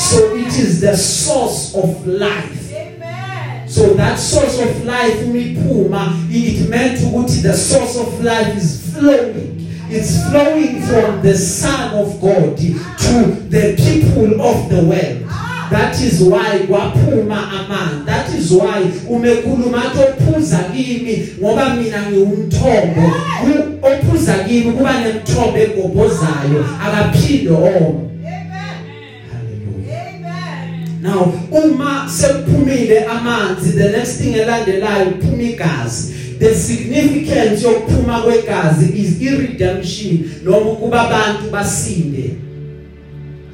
[0.00, 2.72] So it is the source of life.
[2.72, 3.68] Amen.
[3.68, 9.56] so that source of life umiphuma it meant ukuthi the source of life is flowing.
[9.92, 13.14] It's flowing from the son of god to
[13.50, 15.26] the people of the world.
[15.70, 23.12] That is why kwaphuma amanzi that is why umekhuluma athi ophuza kimi ngoba mina ngiwumthombo.
[23.82, 28.09] Ophuza kimi kuba nemthombo egobhozayo akaphinde Amen.
[31.02, 36.12] Now uma sekuphumile amanzi the next thing elandelayo kuphuma igazi.
[36.38, 42.30] The significance yokuphuma kwegazi is irredemption noma kuba abantu basinde.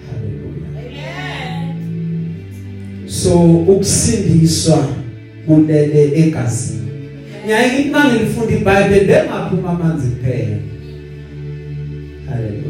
[0.06, 1.74] Haleluya Amen.
[3.06, 4.88] so ukusindiswa
[5.46, 6.82] kulele egazini.
[7.44, 10.56] Ngiyaye ngithi mangilifunda iBhayibheli bengaphuma amanzi kuphela.
[12.28, 12.65] Haleluya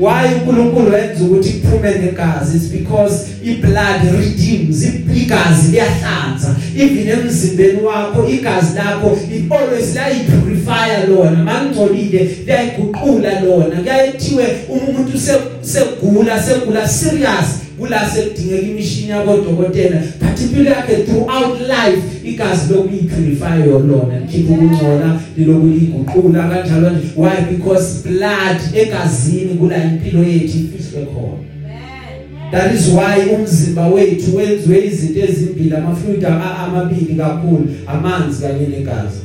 [0.00, 4.84] why uNkulunkulu wenza ukuthi kuphume negazi it's because iblood redeems
[5.16, 6.56] igazi liyahlanza.
[6.78, 11.44] Even emzimbeni wakho igazi lakho it always layipurify lona.
[11.44, 13.76] Mangcolile liyayiguqula lona.
[13.80, 17.46] Kuyayethiwe uma umuntu se- segula segula serious
[17.78, 26.48] kula sekudingeka imishini yabodokotela but impilo yakhe throughout life igazi lokuyipurify lona likhipha ukungcola lilokuliguqula
[26.48, 27.08] kanjalo nje.
[27.16, 27.56] Why?
[27.56, 31.38] Because blood egazini kula impilo yethu ifihlwe khona.
[31.66, 32.50] Amen.
[32.50, 39.18] that is why umzimba wethu wenziwe izinto ezimbili amafluid ama- amabili kakhulu amanzi kanye negazi.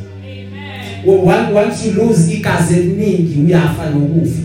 [1.06, 4.39] Well, one- once you lose igazi eliningi uyafa nokufa.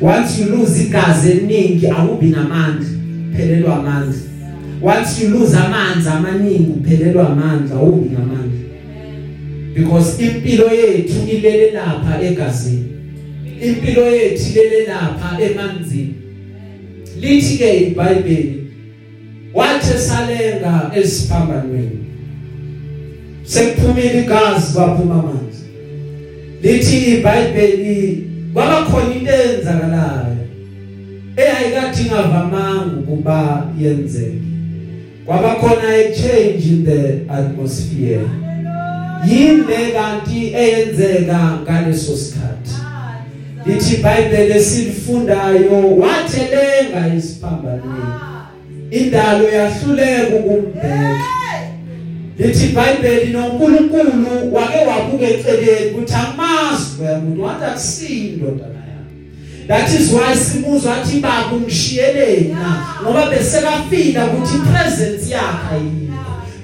[0.00, 2.88] Once you lose igazi eliningi awubi namandla?
[3.36, 4.20] Phelelwa amandla.
[4.82, 7.76] Once you lose amanzi amaningi uphelelwa amandla.
[7.76, 8.60] Awubi namandla?
[9.74, 12.84] Because impilo yethu ilele lapha egazini.
[13.62, 16.14] Impilo yethu ilele lapha emanzini.
[17.20, 18.66] Lithi ke iBhayibheli
[19.54, 21.98] wathi salenga esiphambanweni
[23.44, 25.64] sekuphumile igazi baphuma amanzi.
[26.62, 30.36] Lithi iBhayibheli kwaba khona into eyenzakalayo
[31.36, 34.38] eyayikade ingavamanga ukuba yenzeke.
[35.26, 38.28] Kwaba khona a change in the atmosphere.
[39.26, 42.74] Yini kanti eyenzeka ngaleso sikhathi.
[43.66, 48.14] Lithi iBhayibheli esilifundayo wathelenga isiphambanweni.
[48.90, 51.18] Indalo yahluleka ukumbheka.
[52.38, 58.74] Lithi iBhayibheli noNkulunkulu wake wabuka eceleni ukuthi amazwe umuntu wathi akusindodana
[59.66, 62.86] That is why simuzwa athi baba ungishiyeleni na?
[63.02, 66.14] Ngoba besekafika ukuthi presence yakhe ayikho.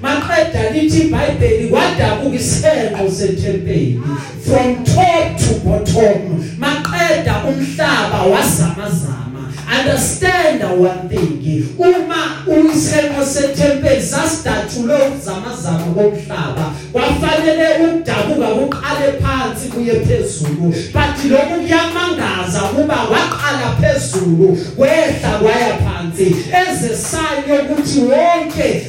[0.01, 4.01] Maqeda lithi iBhayibheli kwadabuka isenqo sethempeli.
[4.45, 6.45] From top to bottom.
[6.59, 9.30] Maqeda umhlaba wazamazama.
[9.71, 11.41] Understand one thing
[11.77, 20.73] uma uyisenqo sethempeli sasidathule ukuzamazama komhlaba kwafanele ukudabuka kuqale phansi kuye phezulu.
[20.93, 26.35] But lokhu kuyamangaza kuba waqala phezulu kwehla kwaya phansi.
[26.61, 28.87] Eze sign ukuthi wonke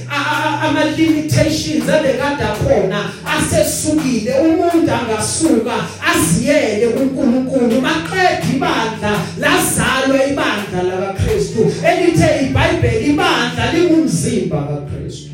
[0.63, 5.75] ama limitations ebekade khona asesukile umuntu angasuka
[6.11, 9.13] aziyele kuNkulunkulu maqedwe ibandla
[9.43, 11.61] lazalwa ibandla lakaKristu
[11.91, 15.31] elithe iBhayibheli ibandla lingumzimba kaKristu.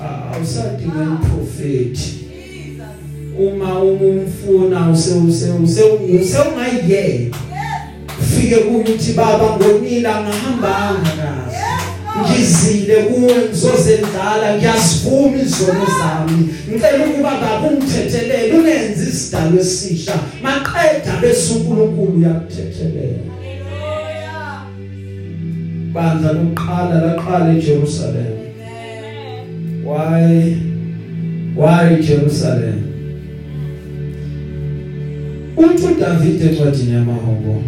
[0.00, 2.10] Awusadinga umprofeti
[3.38, 7.36] uma umfuna use use use usewungayiyeka.
[8.20, 11.69] Ufike kuthi baba ngonila ngahambanga kahle.
[12.20, 16.48] Ngizile kuwe ngizozendlala ngiyasivuma izono zami.
[16.68, 20.14] Ngicela ukuba baba ungithethelele ungenzi isidalo esisha.
[20.42, 23.30] Maqeda bese uNkulunkulu uyakuthethelela.
[25.94, 28.34] Bandla lokuqala laqala eJerusalem.
[29.84, 30.56] Why?
[31.56, 32.78] Why Jerusalem?
[35.56, 37.62] Uthi uDavid encwadini yamahombo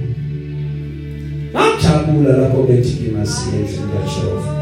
[1.83, 4.53] ngajabula lapho bethi kimasiye ngajova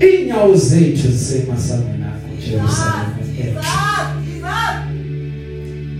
[0.00, 3.56] inyawo zethu zisemasangweni akho Jerusalem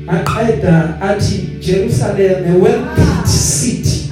[0.08, 4.10] aqeda athi Jerusalem a well-built city.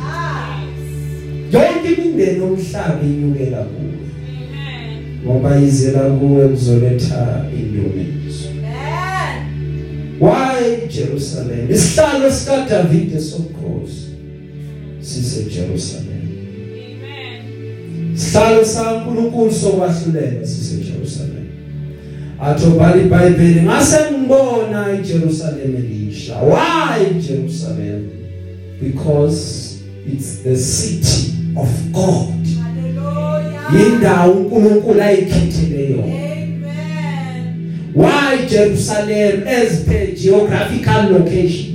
[1.53, 3.99] Yonke imindeni omhlaba inyukela kuwe.
[5.25, 8.49] Ngoba izela kuwe kuzoletha indumiso
[10.21, 11.71] why Jerusalem?
[11.71, 14.08] Isihlalo sika David sobukhosi
[15.09, 16.23] sise Jerusalem.
[18.15, 21.47] Sihlalo saNkulunkulu sokwahlulela sise Jerusalem.
[22.41, 28.11] Atho bali iBhayibheli ngase ngibona iJerusalem elisha why Jerusalem?
[28.81, 32.47] Because it's the city of God.
[33.87, 36.19] Indawo uNkulunkulu ayikhethele yona.
[37.95, 41.68] Why Jerusalem as per geographical location?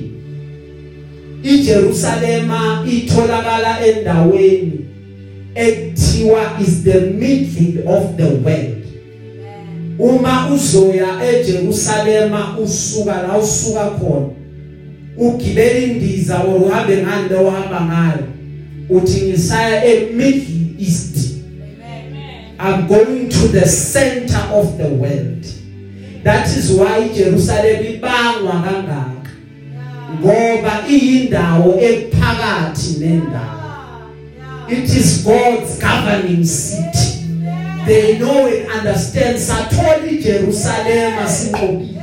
[1.43, 4.79] iJerusalema itholakala endaweni
[5.55, 8.83] ekuthiwa is the middle of the world.
[9.99, 14.29] Uma uzoya eJerusalema usuka la usuka khona
[15.17, 18.23] ugibela indiza or uhambe ngande ohamba ngayo
[18.89, 21.13] uthi ngisaya e-middle east.
[22.59, 25.45] I'm going to the center of the world.
[26.23, 29.12] That is why Jerusalem ibangwa kangaka.
[30.19, 33.63] Ngoba iyindawo ephakathi nendawo.
[34.69, 37.27] It is God's governing city.
[37.85, 39.37] They know and understand.
[39.37, 41.93] Satholi Jerusalem sinqobile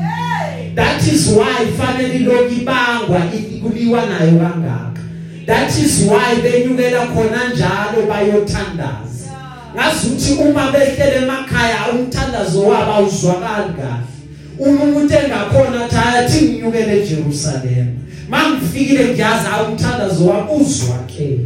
[0.74, 5.00] that is why fanele lokibangwa ikuliwa nayo kangaka.
[5.46, 9.30] That is why benyukela khona njalo bayothandaza.
[9.74, 14.19] Ngazuthi uma behlele emakhaya umthandazo wabo awuzwakali kahle.
[14.19, 14.19] uma
[14.66, 17.88] umuntu engakhona thathi nginyukele eJerusalem
[18.30, 21.38] mangifikile ngiyazi umthandazo wami uzwakhe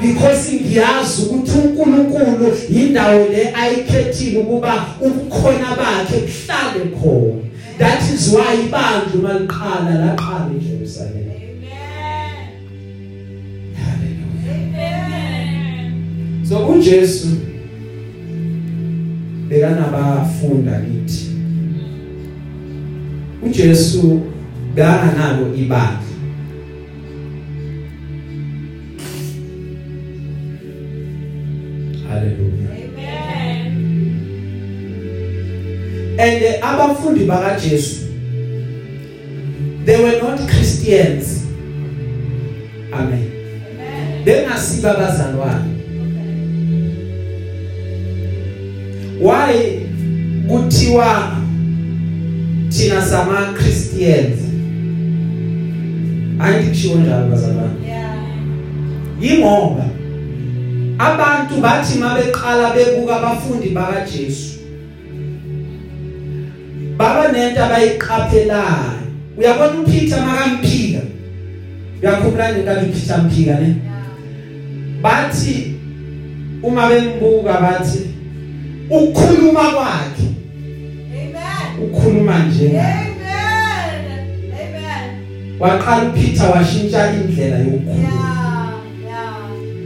[0.00, 7.42] because ngiyazi ukuthi uNkulunkulu indawo le ayikhethile ukuba ukukhona bakhe kuhlale khona.
[7.78, 11.30] That is why ibandla maliqala laqala eJerusalem.
[13.74, 15.00] Hallelujah
[16.48, 17.28] So uJesu
[19.48, 21.29] bekanabafunda lithi
[23.42, 24.20] uJesu
[24.74, 26.00] bekanalo ibandla.
[32.08, 32.70] Hallelujah.
[32.70, 33.90] Amen.
[36.20, 38.06] and uh, abafundi baka Jesu
[39.84, 41.46] they were not Christians.
[42.92, 43.30] Amen.
[44.24, 45.70] Bengasiba bazalwane
[49.20, 49.86] why
[50.48, 51.36] kuthiwa
[52.80, 54.38] thina sama Christians
[56.40, 57.86] ayikisho njalo bazalwane.
[57.86, 58.14] Yeah.
[59.20, 59.84] yingoba
[60.98, 64.58] abantu bathi mabeqala bebuka abafundi baka Jesu
[66.96, 69.00] baba nento abayiqaphelayo.
[69.38, 71.00] Uyabona uPeter makamphika
[72.02, 73.66] uyakhumbula ngenkathi uPeter mphika ne?
[73.66, 73.78] Yeah.
[75.02, 75.74] bathi
[76.62, 78.10] uma bembuka bathi
[78.90, 80.39] ukukhuluma kwakhe
[82.34, 82.48] Amen.
[82.48, 83.10] ukhuluma nje Amen.
[84.60, 85.10] Amen.
[85.60, 88.80] waqala uPeter washintsha indlela yokukhuluma Yeah.
[89.04, 89.34] Yeah.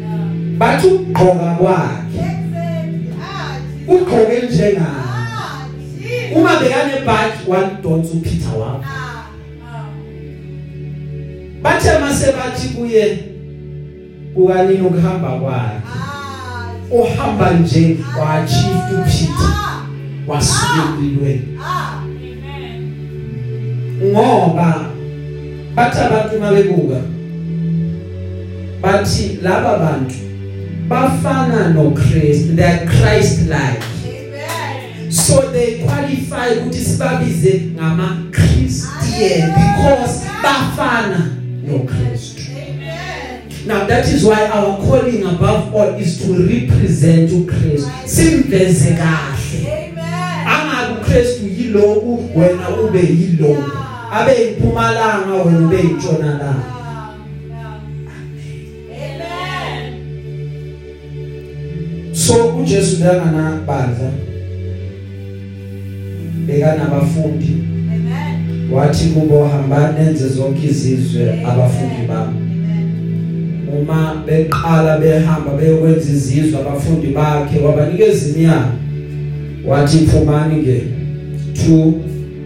[0.00, 0.58] Yeah.
[0.58, 3.12] bathi ugqoka kwakhe Exactly.
[3.22, 4.02] Ah, Jesus.
[4.02, 6.36] ugqoke njengani Ah, Jesus.
[6.36, 9.24] uma bekane badge wadonsa uPeter wakho Ah,
[9.66, 9.86] ah.
[11.62, 13.18] bathe mase bathi kuye
[14.36, 19.86] ukanini ukuhamba kwakhe Ah, uhamba nje wachief uPeter Ah,
[20.26, 22.03] wasuka empilweni ah.
[24.04, 24.12] Amen.
[24.12, 24.86] ngoba
[25.74, 27.00] bathi abantu mabebuka
[28.82, 30.14] bathi laba bantu
[30.88, 35.10] bafana noChrist they are Christ like Amen.
[35.12, 41.30] so they qualify ukuthi sibabize ngama Christian because bafana
[41.66, 43.40] noChrist Amen.
[43.66, 50.46] now that is why our calling above all is to represent uChrist simveze kahle Amen.
[50.46, 53.70] angabe uChrist yiloku wena ube yiloku
[54.14, 57.14] abe impumalanga wena ube intshonalanga Ah,
[57.48, 57.80] yeah.
[59.74, 59.94] Amen.
[62.14, 64.10] so uJesu bekana badla
[66.46, 67.56] bekana abafundi
[67.94, 68.70] Amen.
[68.72, 73.82] wathi kubo hambani nenze zonke izizwe abafundi bami Amen.
[73.82, 78.66] uma beqala behamba beyokwenza izizwe abafundi bakhe wabanikeza imiyalo
[79.66, 80.82] wathi phumani ke
[81.68, 81.92] 2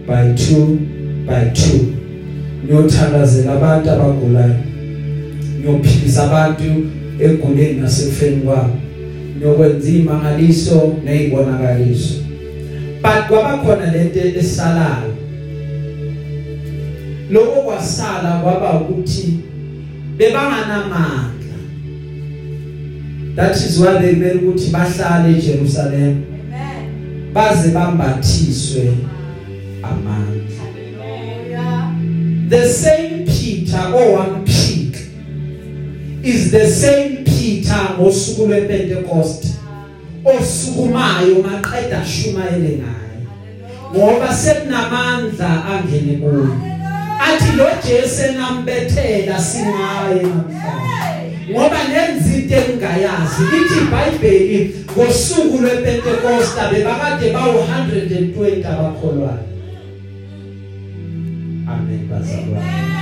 [0.07, 0.77] by 2
[1.29, 4.55] by 2 niyothandazela abantu abagulayo.
[5.59, 6.63] Niyophilisa abantu
[7.19, 8.75] eguleni nasefeni kwabo.
[9.39, 12.19] Niyokwenza imangaliso nezibonakaliso
[13.01, 15.15] but kwaba khona lento esalayo.
[17.31, 19.39] Lokho kwasala kwaba ukuthi
[20.17, 21.57] bebanganamandla.
[23.35, 26.23] That is why they made ukuthi bahlale eJerusalem.
[26.51, 27.33] Amen.
[27.33, 28.93] baze bambathiswe
[29.83, 30.48] amandla.
[30.48, 30.48] Hallelujah.
[32.49, 34.99] The same Peter owamphika
[36.23, 39.45] is the same Peter ngosuku lwePentecost
[40.25, 43.25] osukumayo maqeda shumayele naye
[43.95, 46.47] ngoba sekunamandla angene kuye
[47.19, 51.19] athi lo Jesu enambethela singaye namhlanje.
[51.51, 59.48] Ngoba nenza into engayazi lithi iBhayibheli ngosuku lwePentecost bebakade bawu 120 abakholwayo.
[61.73, 62.99] Amen bazalwane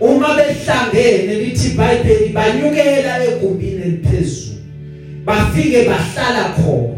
[0.00, 4.56] uma behlangene lithi iBhayibheli banyukela egumbini eliphezulu.
[5.24, 6.96] Bafike bahlala khona.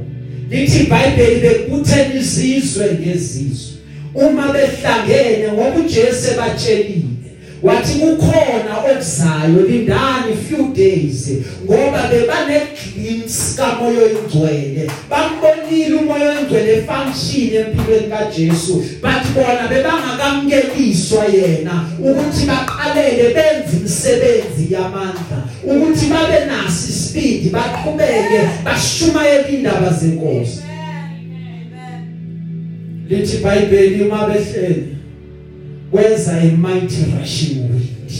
[0.50, 3.78] Lithi iBhayibheli bekuthena izizwe ngezizwe.
[4.14, 7.17] Uma behlangene ngoba uJesu ebatshelile
[7.62, 11.30] wathi kukhona okuzayo lindani few days
[11.64, 12.62] ngoba bebane
[12.94, 18.74] glimpse kamoya oyingcwele bambonile umoya oyingcwele function empilweni kaJesu.
[19.02, 29.48] But bona bebangakamkeliswa yena ukuthi baqalele benze imisebenzi yamandla ukuthi babe nasi speed baqhubeke bashumayele
[29.48, 30.62] indaba zenkosi.
[33.08, 34.97] Lithi iBhayibheli uma behleli
[35.90, 38.12] kwenza a mighty rushing wind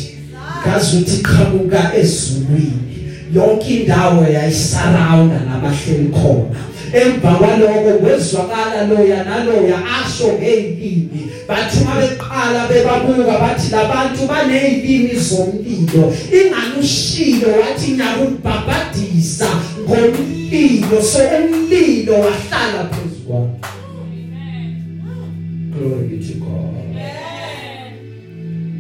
[0.65, 2.89] kazuthi iqhamuka ezulwini
[3.35, 6.61] yonke indawo yayisurrounda nabahleli khona.
[6.93, 16.15] Emva kwaloko kwezwakala loya naloya asho ngezilimi bathi uma beqala bebabuka bathi labantu banezilimi zomlilo.
[16.33, 19.49] Ingani ushilo wathi ngiyakubhabhadisa
[19.85, 21.03] ngomlilo.
[21.03, 23.59] So umlilo wahlala phezu kwabo
[25.79, 26.38] glory be to God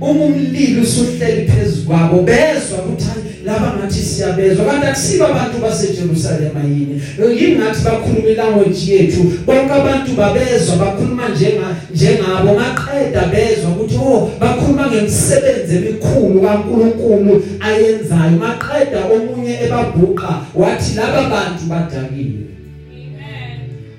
[0.00, 3.08] uma umlilo usuhleli phezukwabo bezwa ukuthi
[3.44, 7.02] laba ngathi siyabezwa kanti akusiba abantu baseJerusalem yini?
[7.38, 9.22] Yini ngathi bakhuluma ilanguage yethu?
[9.46, 18.36] Bonke abantu babezwa bakhuluma njenga njengabo maqeda bezwa ukuthi oh bakhuluma ngemisebenzi emikhulu kaNkuluNkulu ayenzayo.
[18.38, 22.40] Maqeda omunye ebabhuqa wathi laba bantu badakile.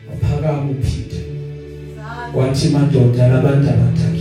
[0.10, 1.24] Waphakama uPeter
[2.36, 4.19] wathi madoda labantu abadakile.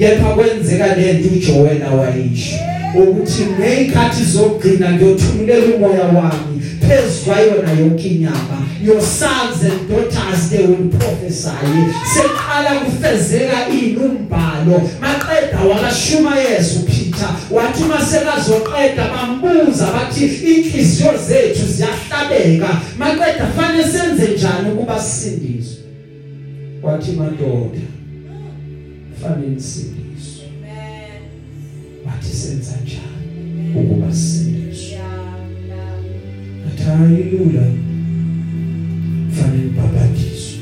[0.00, 2.56] Kepha kwenzeka lento uJoel wayisho
[2.94, 8.66] ukuthi ngezikhathi zokugcina ngiyothumulela umoya wami phezwa yona yonke inyama.
[8.82, 11.50] Your sons and daughters they will prophesy.
[12.14, 17.28] Seqala kufezeka inumbhalo maqeda wakashuma Yesu Peter.
[17.50, 22.80] Wathi masekazoqeda bambuza bathi inhliziyo zethu ziyahlabeka.
[22.98, 25.80] Maqeda fanele senze njani ukuba sisindiswe
[26.82, 27.80] wathi madoda
[29.20, 30.46] fanele sindiswe
[32.06, 34.98] wathi senza njani ukuba sisindiswe
[36.68, 37.62] athayilula
[39.30, 40.60] fanele babadiswe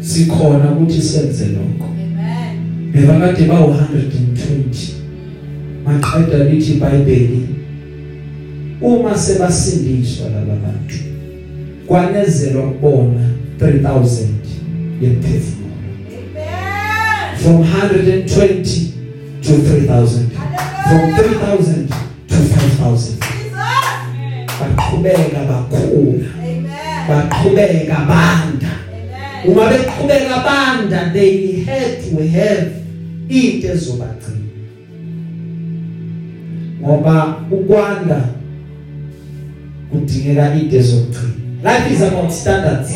[0.00, 1.88] sikhona ukuthi senze lokho.
[2.92, 4.96] Bebakade ba 120
[5.84, 7.48] maqeda lithi iBhayibheli
[8.80, 10.96] uma sebasindiswa laba bantu
[11.86, 14.26] kwanezelwa kubona 3000
[15.02, 15.55] yemphefumulo
[17.42, 18.22] from 120
[19.42, 21.88] to 3000 from 3000
[22.28, 23.20] to 5000
[24.58, 26.28] baqhubeka bakhula.
[27.08, 28.72] Baqhubeka banda.
[29.46, 32.72] Uma beqhubeka banda they had to have
[33.28, 34.46] into ezobagcina.
[36.80, 38.20] Ngoba ukwanda
[39.90, 42.92] kudingeka into ezogcina life is about standards.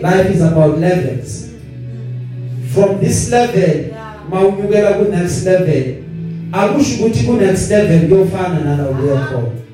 [0.00, 1.53] Life is about levels.
[2.74, 3.94] From this level
[4.30, 5.84] mawunyukela ku next level.
[6.52, 9.64] Akusho ukuthi ku next level kuyofana nala uyakhona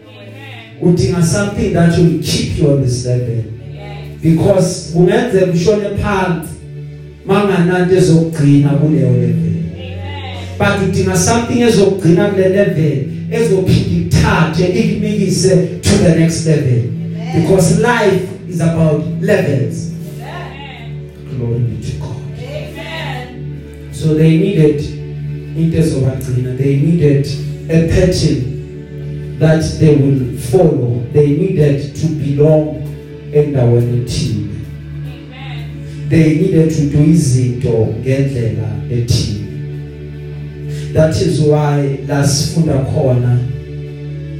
[0.83, 3.45] udinga something that will keep you on this level.
[4.23, 6.49] Because kungenzeka ushone phansi
[7.27, 9.53] mangananto ezokugcina kuleyo level.
[10.59, 16.83] But udinga something ezokugcina kule level ezophinda ikuthathe ikumikise to the next level.
[17.35, 19.91] Because life is about levels.
[21.31, 21.80] Glory.
[24.01, 24.81] So they needed
[25.57, 27.27] into ezobagcina they needed
[27.69, 31.03] a pattern that they will follow.
[31.13, 32.87] They needed to belong
[33.33, 34.51] endaweni ethile
[36.09, 39.41] they needed to do izinto ngendlela ethile.
[40.93, 43.39] That is why lasifunda khona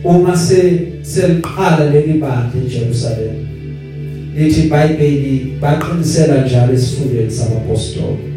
[0.05, 3.37] uma se seliqala leli bandla eJerusalem
[4.37, 8.30] lithi iBhayibheli baqinisela njalo esifundweni sabapostoli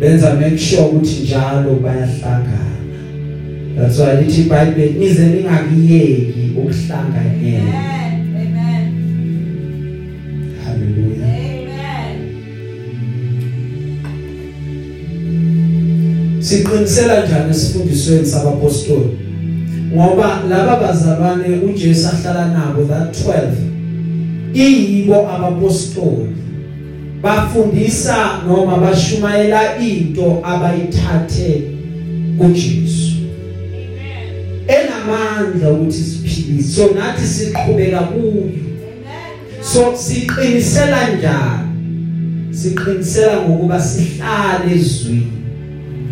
[0.00, 2.76] benza make sure ukuthi njalo bayahlangana.
[3.76, 7.82] That's why lithi iBhayibheli nize ningakiyeki ukuhlanganyela.
[10.64, 11.26] Hallelujah.
[16.40, 19.18] Siqinisela njani esifundisweni sabapostoli?
[19.94, 23.66] Ngoba laba bazalwane uJesu ahlala nabo that 12
[24.54, 26.45] iyibo abapostoli.
[27.26, 31.62] Bafundisa noma bashumayela into abayithathe
[32.38, 33.16] kuJesu.
[34.68, 38.50] Enamandla ukuthi siphilise so nathi siqhubeka kuyo.
[39.60, 41.68] So siqinisela njani?
[42.50, 45.32] Siqinisela ngokuba sihlale ezwini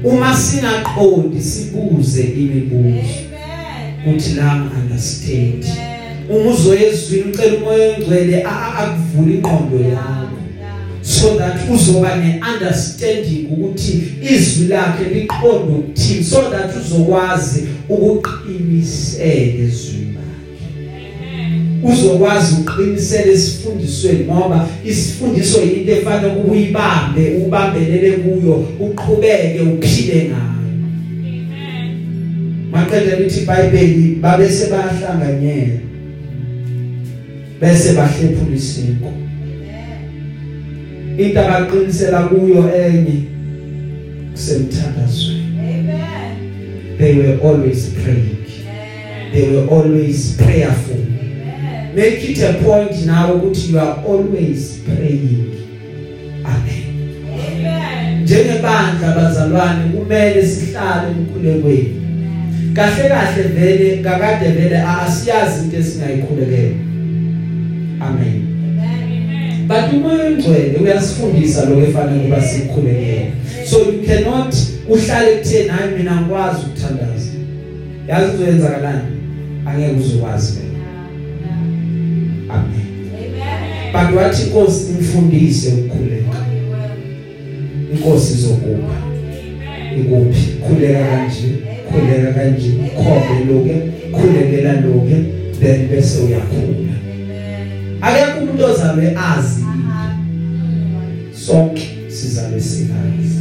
[0.04, 3.14] uma singaqondi sibuze imibuzo.
[4.06, 5.64] Uthi la understand
[6.30, 10.33] uma uzoyezwini ucela umoya ongcwele akuvula ingqondo yakho.
[11.04, 20.04] So that uzoba neunderstanding ukuthi izwi lakhe liqonde ukuthini so that uzokwazi ukuqinisela ezwini
[21.84, 30.54] uzokwazi uqinisela isifundisweni ngoba isifundiso yinto efanele ukuyibambe ubambelele kuyo uqhubeke uphile ngayo.
[32.72, 35.78] Maqedela lithi iBhayibheli babe sebahlanganyela
[37.60, 39.23] bese bahlephula isinko
[41.18, 43.22] into abaqinisela kuyo enye
[44.32, 45.44] kusemthandazweni.
[46.98, 48.36] They were always praying.
[49.32, 51.04] They were always prayerful.
[51.94, 55.50] Make it a point now ukuthi you are always praying.
[56.44, 58.22] Amen.
[58.22, 62.00] Njengebandla bazalwane kumele sihlale emkhulekweni.
[62.74, 66.74] Kahle kahle vele kakade vele asiyazi into esingayikhulekela.
[68.00, 68.53] Amen.
[69.66, 73.32] But umoya ongcwele uyasifundisa lokho efanele kuba sikhulekele
[73.70, 74.54] so you cannot
[74.88, 77.30] uhlale kutheni hayi mina ngikwazi ukuthandaza.
[78.08, 79.08] Yazi uzoyenzakalani?
[79.66, 80.78] Angeke uzokwazi vele
[82.48, 82.86] amen.
[83.92, 86.38] But wathi inkosi imfundise ukukhuleka.
[87.92, 88.94] Inkosi izokupha
[89.98, 90.46] ikuphi?
[90.66, 91.48] Khuleka kanje
[91.90, 93.74] khuleka kanje khombe loke
[94.12, 95.16] khulekela loke
[95.60, 96.83] then bese uyakhula.
[98.06, 99.64] Akekho umuntu ozalwe azi.
[101.32, 103.34] Sonke sizalwe sikazi.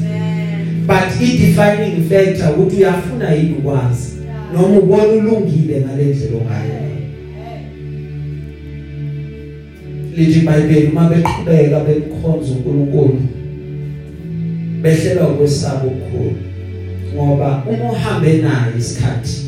[0.88, 4.14] But i defining factor ukuthi uyafuna yini ukwazi
[4.54, 6.74] noma ubona ulungile ngalendlela ongayo.
[10.16, 13.22] Lithi iBhayibheli uma beqhubeka bemkhonza uNkulunkulu
[14.82, 16.36] behlela ukwesaba okukhulu.
[17.16, 19.44] Ngoba uma uhambe naye isikhathi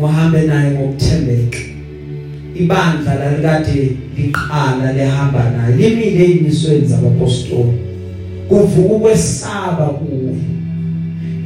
[0.00, 1.58] uhambe naye ngokuthembeka
[2.54, 5.76] ibandla lalikade liqala lehamba naye.
[5.76, 7.72] Limile ezimisweni zabapostoli.
[8.48, 10.58] Kuvuka ukwesaba kuwe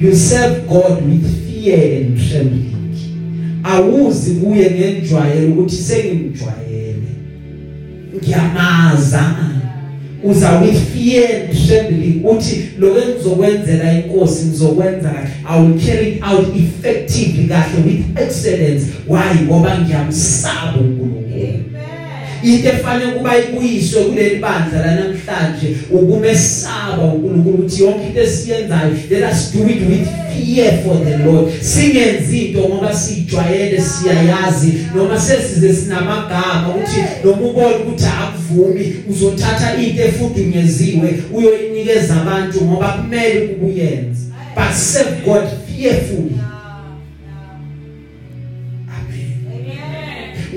[0.03, 2.73] you serve God with fear and trembling.
[3.64, 7.12] Awuzi kuye ngenjwayelo ukuthi sengimjwayele.
[8.16, 9.35] Ngiyamaza.
[10.25, 12.25] Uza with fear and trembling.
[12.25, 15.29] Uthi lokho engizokwenzela inkosi ngizokwenza kahle.
[15.49, 18.87] I will carry it out effectively kahle with excellence.
[19.07, 19.45] Why?
[19.47, 20.81] Ngoba ngiyamsaba.
[20.81, 21.01] uNkulunkulu
[22.43, 29.32] into efanele kuba ibuyiswe kuleli bandla la namhlanje ukumesaba uNkulunkulu ukuthi yonke into esiyenzayo let
[29.32, 31.53] us do it with fear for the Lord.
[31.61, 40.03] Singenzi into ngoba sijwayele siyayazi noma sesize sinamagama ukuthi noma ubone ukuthi akuvumi uzothatha into
[40.03, 44.20] efudunyeziwe uyoyinikeza abantu ngoba kumele ukuyenza.
[44.55, 46.51] But serve God fearfully.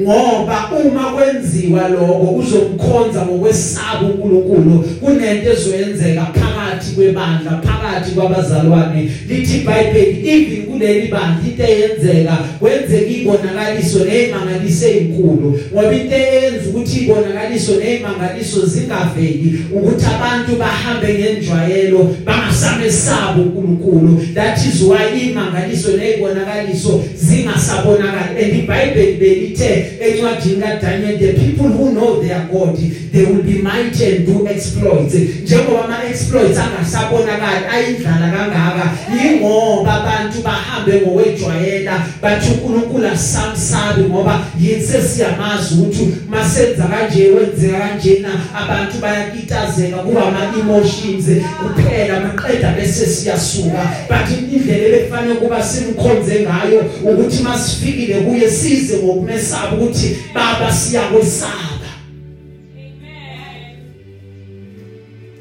[0.01, 9.11] Ngoba uma kwenziwa lokho uzomkhonza ngokwesaba uNkulunkulu kunento ezoyenzeka phakathi kwebandla phakathi kwabazalwane.
[9.27, 16.99] Lithi iBhayibheli even kuleli bandla into eyenzeka kwenzeka ibonakaliso nezimangaliso ezinkulu ngoba into eyenza ukuthi
[16.99, 28.25] ibonakaliso nezimangaliso zingaveli ukuthi abantu bahambe ngenjwayelo bangasamesaba uNkulunkulu that is why imangaliso nezibonakaliso zingasabonakali.
[28.43, 32.77] And iBhayibheli belithe encwadini kaDaniel the people who know their God
[33.11, 35.13] they will be mighty and do exploits.
[35.13, 38.91] Njengoba ama exploits angasabonakali ayindlala kangaka.
[39.25, 48.29] Ingoba abantu bahambe ngokwejwayela bathi uNkulunkulu asamsabi ngoba yinse siyamazi ukuthi masenza kanje wenzeka kanjena.
[48.55, 51.25] Abantu bayakitazeka kuba ama emotions
[51.61, 53.89] kuphela maqeda bese siyasuka.
[54.09, 61.89] But indlela ebefanele kuba simkhonze ngayo ukuthi masifikile kuye size ngokumesaba ukuthi baba siyakwesaba.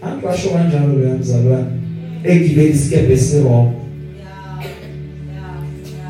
[0.02, 1.70] Antu washo kanjalo lo yamzalwane
[2.24, 3.72] egibeli isikebe sirong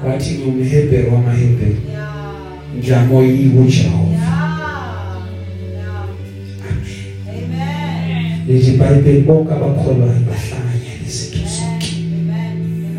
[0.07, 1.77] wathi ngumhebheru wamahebheru
[2.79, 4.35] njamo yiwo Jehova
[8.49, 11.93] lethi iBhayibheli bonke abakholwayo bahlanganyela izinto zonke.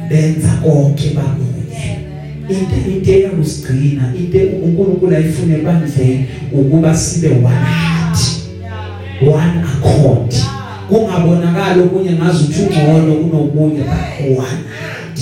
[0.09, 1.54] Benza konke bamunye
[2.49, 8.35] into into eyakusigcina into uNkulunkulu ayifune bandleni ukuba sibe one heart
[9.21, 10.33] one accord.
[10.89, 15.19] Kungabonakala okunye ngazi ukuthi ungcono kunomunye but one heart.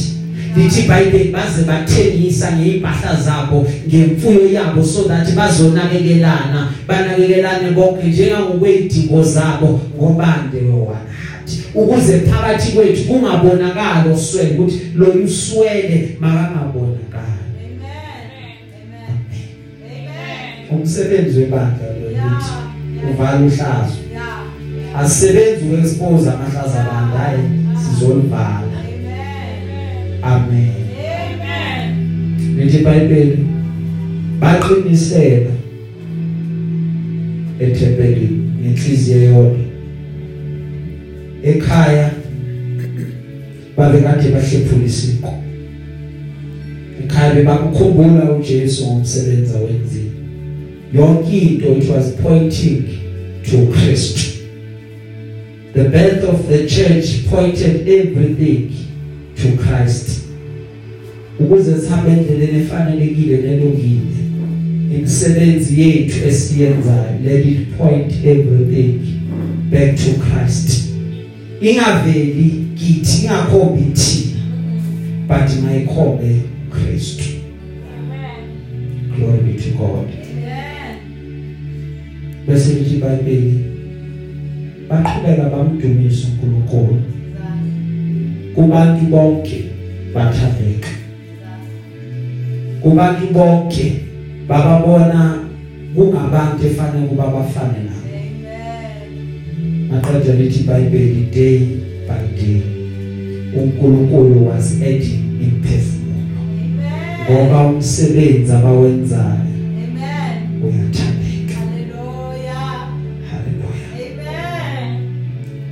[0.58, 6.72] Lithi iBhayibheli baze bathengisa ngeimpahla zabo ngemfuyo yabo so that bazonakekelana.
[6.88, 11.13] Banakekelane bonke njengangokwezidingo zabo ngobande we one heart
[11.76, 17.34] ukuze phakathi kwethu kungabonakala oswele ukuthi lo uswele makangabonakala
[20.72, 22.54] umsebenzi webandla lo lithi
[23.12, 23.98] uvala uhlazo.
[24.98, 27.44] Asebenzi ukuexpose amahlazo abantu hayi
[27.84, 28.78] sizolivala.
[30.22, 30.72] Amen.
[32.56, 33.48] Lithi iBhayibheli
[34.40, 35.52] baqinisela
[37.60, 39.73] ethempelini ngenhliziyo yodwa
[41.44, 42.12] ekhaya
[43.78, 45.34] babekade bahlephula isiko
[47.04, 50.12] ekhaya bebakukhumbula uJesu ngomsebenzi awenzile.
[50.94, 52.84] Yonke into it was pointing
[53.44, 54.38] to Christ.
[55.74, 58.70] The birth of the church pointed everything
[59.36, 60.24] to Christ.
[61.40, 64.02] Ukuze sihambe endleleni efanelekile nelungile
[64.96, 69.00] imisebenzi yethu esiyenzayo let it point everything
[69.72, 70.83] back to Christ.
[71.64, 74.42] Ingaveli kithi ingakhombi thina
[75.28, 77.24] but mayikhombe Kristu
[79.16, 80.08] glory be to God.
[82.48, 83.66] Bese lithi iBhayibheli
[84.90, 87.02] baqhubeka bamdumisa uNkulunkulu.
[88.56, 89.64] Kubantu bonke
[90.14, 90.90] bathandeka
[92.82, 93.86] kubantu bonke
[94.48, 95.40] bababona
[95.96, 98.03] kungabantu efanele kuba bafane nabo
[99.90, 101.60] maqedwe lithi iBhayibheli day
[102.08, 102.74] by day.
[103.54, 106.42] uNkulunkulu was adding imphefumulo.
[107.32, 109.54] Ngoba umsebenzi abawenzayo
[110.64, 111.58] uyathandeka.
[113.30, 113.90] Haleluya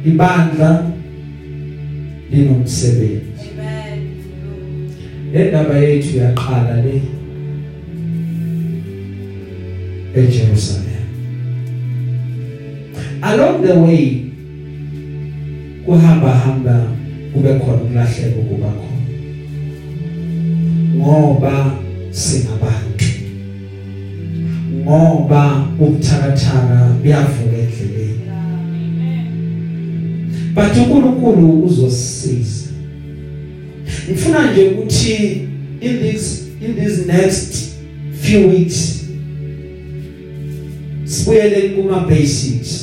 [0.06, 0.86] ibandla
[2.32, 3.48] linomsebenzi.
[5.34, 7.02] Lendaba yethu yaqala le
[10.16, 10.91] eJerusalem.
[13.22, 14.26] Along the way
[15.86, 16.88] kuhamba hamba
[17.34, 19.02] kube khona ukulahleka kuba khona.
[20.96, 21.74] Ngoba
[22.12, 23.06] singabantu.
[24.84, 28.22] Ngoba ubuthakathaka buyavuka endleleni.
[30.56, 32.70] But uNkulunkulu uzosisiza
[34.10, 35.48] ngifuna nje ukuthi
[35.82, 37.70] in this in this next
[38.22, 39.06] few weeks
[41.06, 42.81] sibuyele kuma basics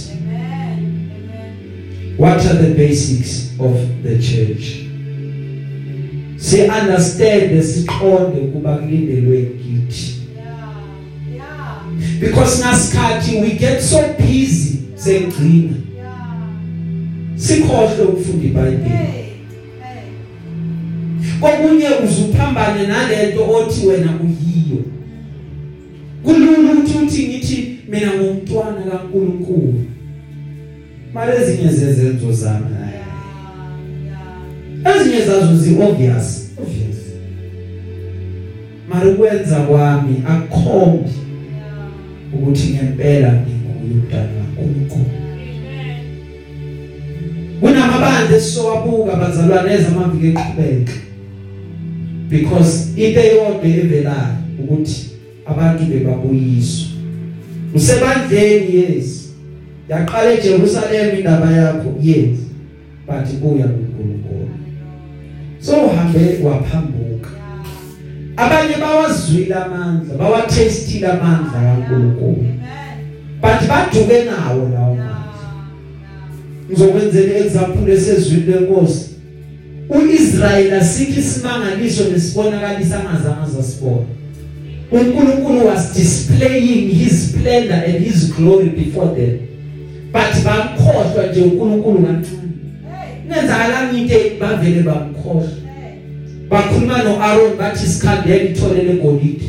[2.18, 4.84] what are the basics of the church?
[6.36, 10.18] Si understand siqonde kuba kulindelwe kithi
[12.20, 15.74] because nasikhathi we get so busy sengcina
[17.36, 19.24] sikhohle ukufunda iBhayibheli.
[21.40, 24.84] Kokunye uzuphambane nalento othi wena uyiyo.
[26.24, 29.84] Kulula ukuthi uthi ngithi mina ngumntwana kaNkuluNkulu.
[31.14, 32.66] Manje ezinye zezenzo zami
[34.84, 36.96] ezinye zazo zi obvious obvious.
[38.88, 41.10] Mara ukwenza kwami akukhombi
[42.34, 45.04] ukuthi ngempela nginguye umntana kaNkuluNkulu.
[47.60, 50.92] Kunamabandla esisowabuka bazalwane ezamaviki eqhubeka
[52.28, 55.10] because into eyodwa evelayo ukuthi
[55.46, 56.88] abantu bebabuyiswa.
[57.74, 59.27] Usebandleni yes.
[59.88, 62.38] Yaqala eJerusalem indaba yakho yes
[63.06, 64.48] but buya kuNkulunkulu.
[65.60, 67.30] So uhambe waphambuka.
[68.36, 72.44] Abanye bawazwile amandla bawathestile amandla kaNkulunkulu.
[73.40, 75.38] But baduke nawo lawo mandla.
[76.70, 79.08] Ngizokwenzela example esezwini lenkosi.
[79.88, 84.06] uIsrael asithi simangaliso nesibonakalisa angazange zasibona
[84.92, 89.47] uNkulunkulu was displaying his splendor and his glory before them.
[90.18, 92.48] But bamkhohlwa nje uNkulunkulu kancane
[93.28, 95.48] nenzakala into bavele bamkhohlwa.
[96.50, 99.44] Bakhuluma noAaron bathi sikhandele itholele golide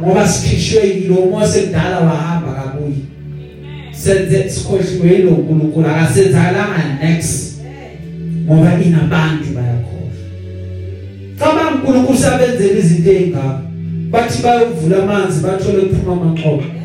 [0.00, 3.04] ngoba sikhishwe yilo Mose kudala wahamba kabuyi
[3.92, 7.60] senze sikhohliwe yilo uNkulunkulu akasenzakalanga next.
[8.46, 10.12] Ngoba inabantu bayakhohlwa.
[11.38, 13.60] Cabanga uNkulunkulu sabenzela izinto ezingaka
[14.10, 16.77] bathi bayovula amanzi bathole kuphuma amaxoxo.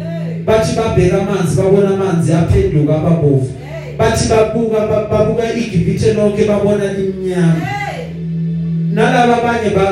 [0.46, 3.52] Bathi babheka amanzi babona amanzi aphenduka ababovu
[3.98, 7.62] bathi babuka babuka iGibhithe lonke babona iminyama
[8.94, 9.86] nalabo abanye ba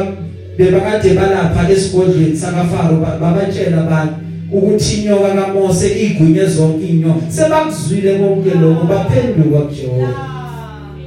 [0.58, 4.14] bebakade balapha esigodlweni sakaFaro babatshela abantu
[4.52, 10.14] ukuthi inyoka kaMose igwinye zonke inyoka sebakuzwile konke lokho baphenduka kuJehova.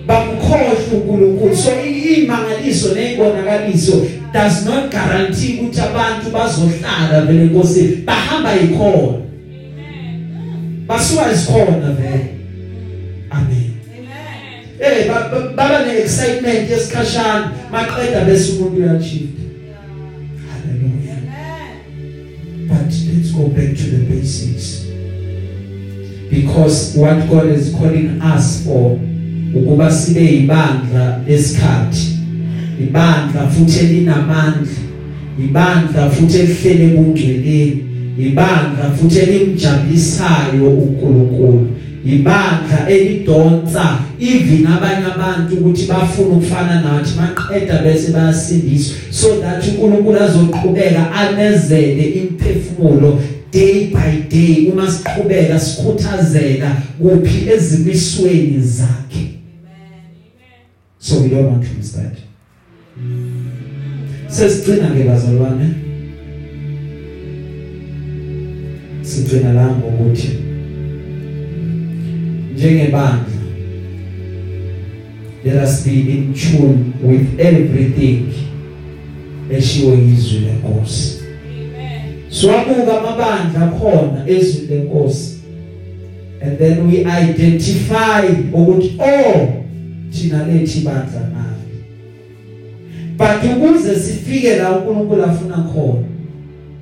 [0.07, 1.57] Bamkhohlwa uNkulunkulu.
[1.57, 1.71] So
[2.17, 9.24] imangaliso nezibonakaliso does not guarantee ukuthi abantu bazohlala vele Nkosi bahamba ikhona.
[10.95, 12.29] Basuka isikhona vele
[13.31, 13.71] amen.
[14.81, 15.11] Eh
[15.57, 19.43] baba ne excitement yesikhashana maqeda bese umuntu uyachiefta
[20.49, 21.19] hallelujah.
[22.69, 24.87] But let's go back to the basics.
[26.31, 28.99] Because what God is calling us for
[29.55, 32.19] ukuba sibe ibandla lesikhathi.
[32.81, 34.73] Ibandla futhi elinamandla.
[35.39, 37.84] Ibandla futhi elihlele bungcweleni
[38.19, 41.69] ibandla futhi elimjabulisayo uNkulunkulu.
[42.07, 48.97] Ibandla elidonsa even abanye abantu ukuthi bafuna ukufana nathi maqeda bese bayasindiswa.
[49.11, 53.21] So that uNkulunkulu azoqhubeka anezele imphefumulo
[53.53, 54.71] day by day.
[54.73, 59.41] Uma siqhubeka sikhuthazeka kuphi ezimisweni zakhe.
[60.99, 62.17] So we don't want to miss that.
[64.29, 65.84] Sesigcina ke bazalwane.
[69.05, 70.29] Sigcina la ngokuthi
[72.55, 73.35] njengebandla
[75.45, 78.33] let us be in tune with everything
[79.51, 81.19] eshiwo izwi lenkosi.
[82.29, 85.35] Siwabuka amabandla khona ezwi lenkosi
[86.41, 89.65] and then we identify ukuthi oh
[90.11, 91.85] thina lethi bandla nani
[93.17, 96.05] but ukuze sifike la uNkulunkulu afuna khona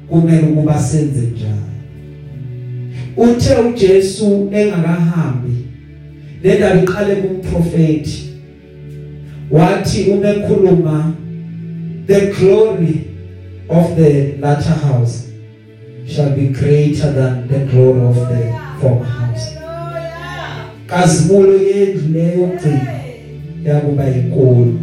[0.09, 1.62] kumele ukuba senze njani?
[3.17, 5.57] Uthe uJesu engakahambi
[6.43, 8.31] lendaba iqale kumprofeti
[9.51, 11.13] wathi uma ekhuluma
[12.07, 13.01] the glory
[13.69, 15.29] of the latter house
[16.07, 19.57] shall be greater than the glory of the former house.
[20.87, 22.93] Kazimulo yendlu leyo yokugcina
[23.65, 24.81] yakuba inkulu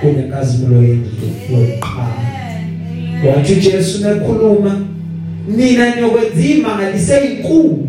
[0.00, 1.10] kunenkazimulo yendlu
[1.52, 2.30] yokuqala.
[3.26, 4.86] Wathi uJesu nekhuluma
[5.48, 7.88] mina niyokwenza imangaliso ezinkulu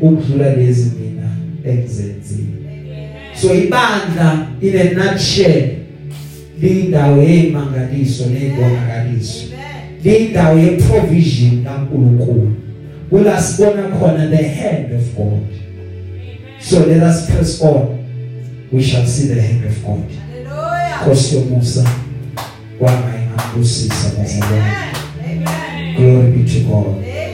[0.00, 1.28] ukudlula lezi mina
[1.64, 3.08] engizenzile Amen.
[3.40, 5.70] so ibandla in a nutshell
[6.60, 10.18] lindawo yemangaliso nezibonakaliso Amen.
[10.18, 12.52] lindawo yeprovision kaNkulunkulu
[13.10, 15.40] kula sibona khona the hand of God
[16.60, 17.98] so let us press on
[18.72, 21.02] we shall see the hand of God Hallelujah.
[21.02, 21.88] Nkosi yomusa
[22.78, 24.72] kwama ingabusisa bazalwane Amen.
[24.72, 24.97] Amen.
[25.98, 27.27] Glory be to God.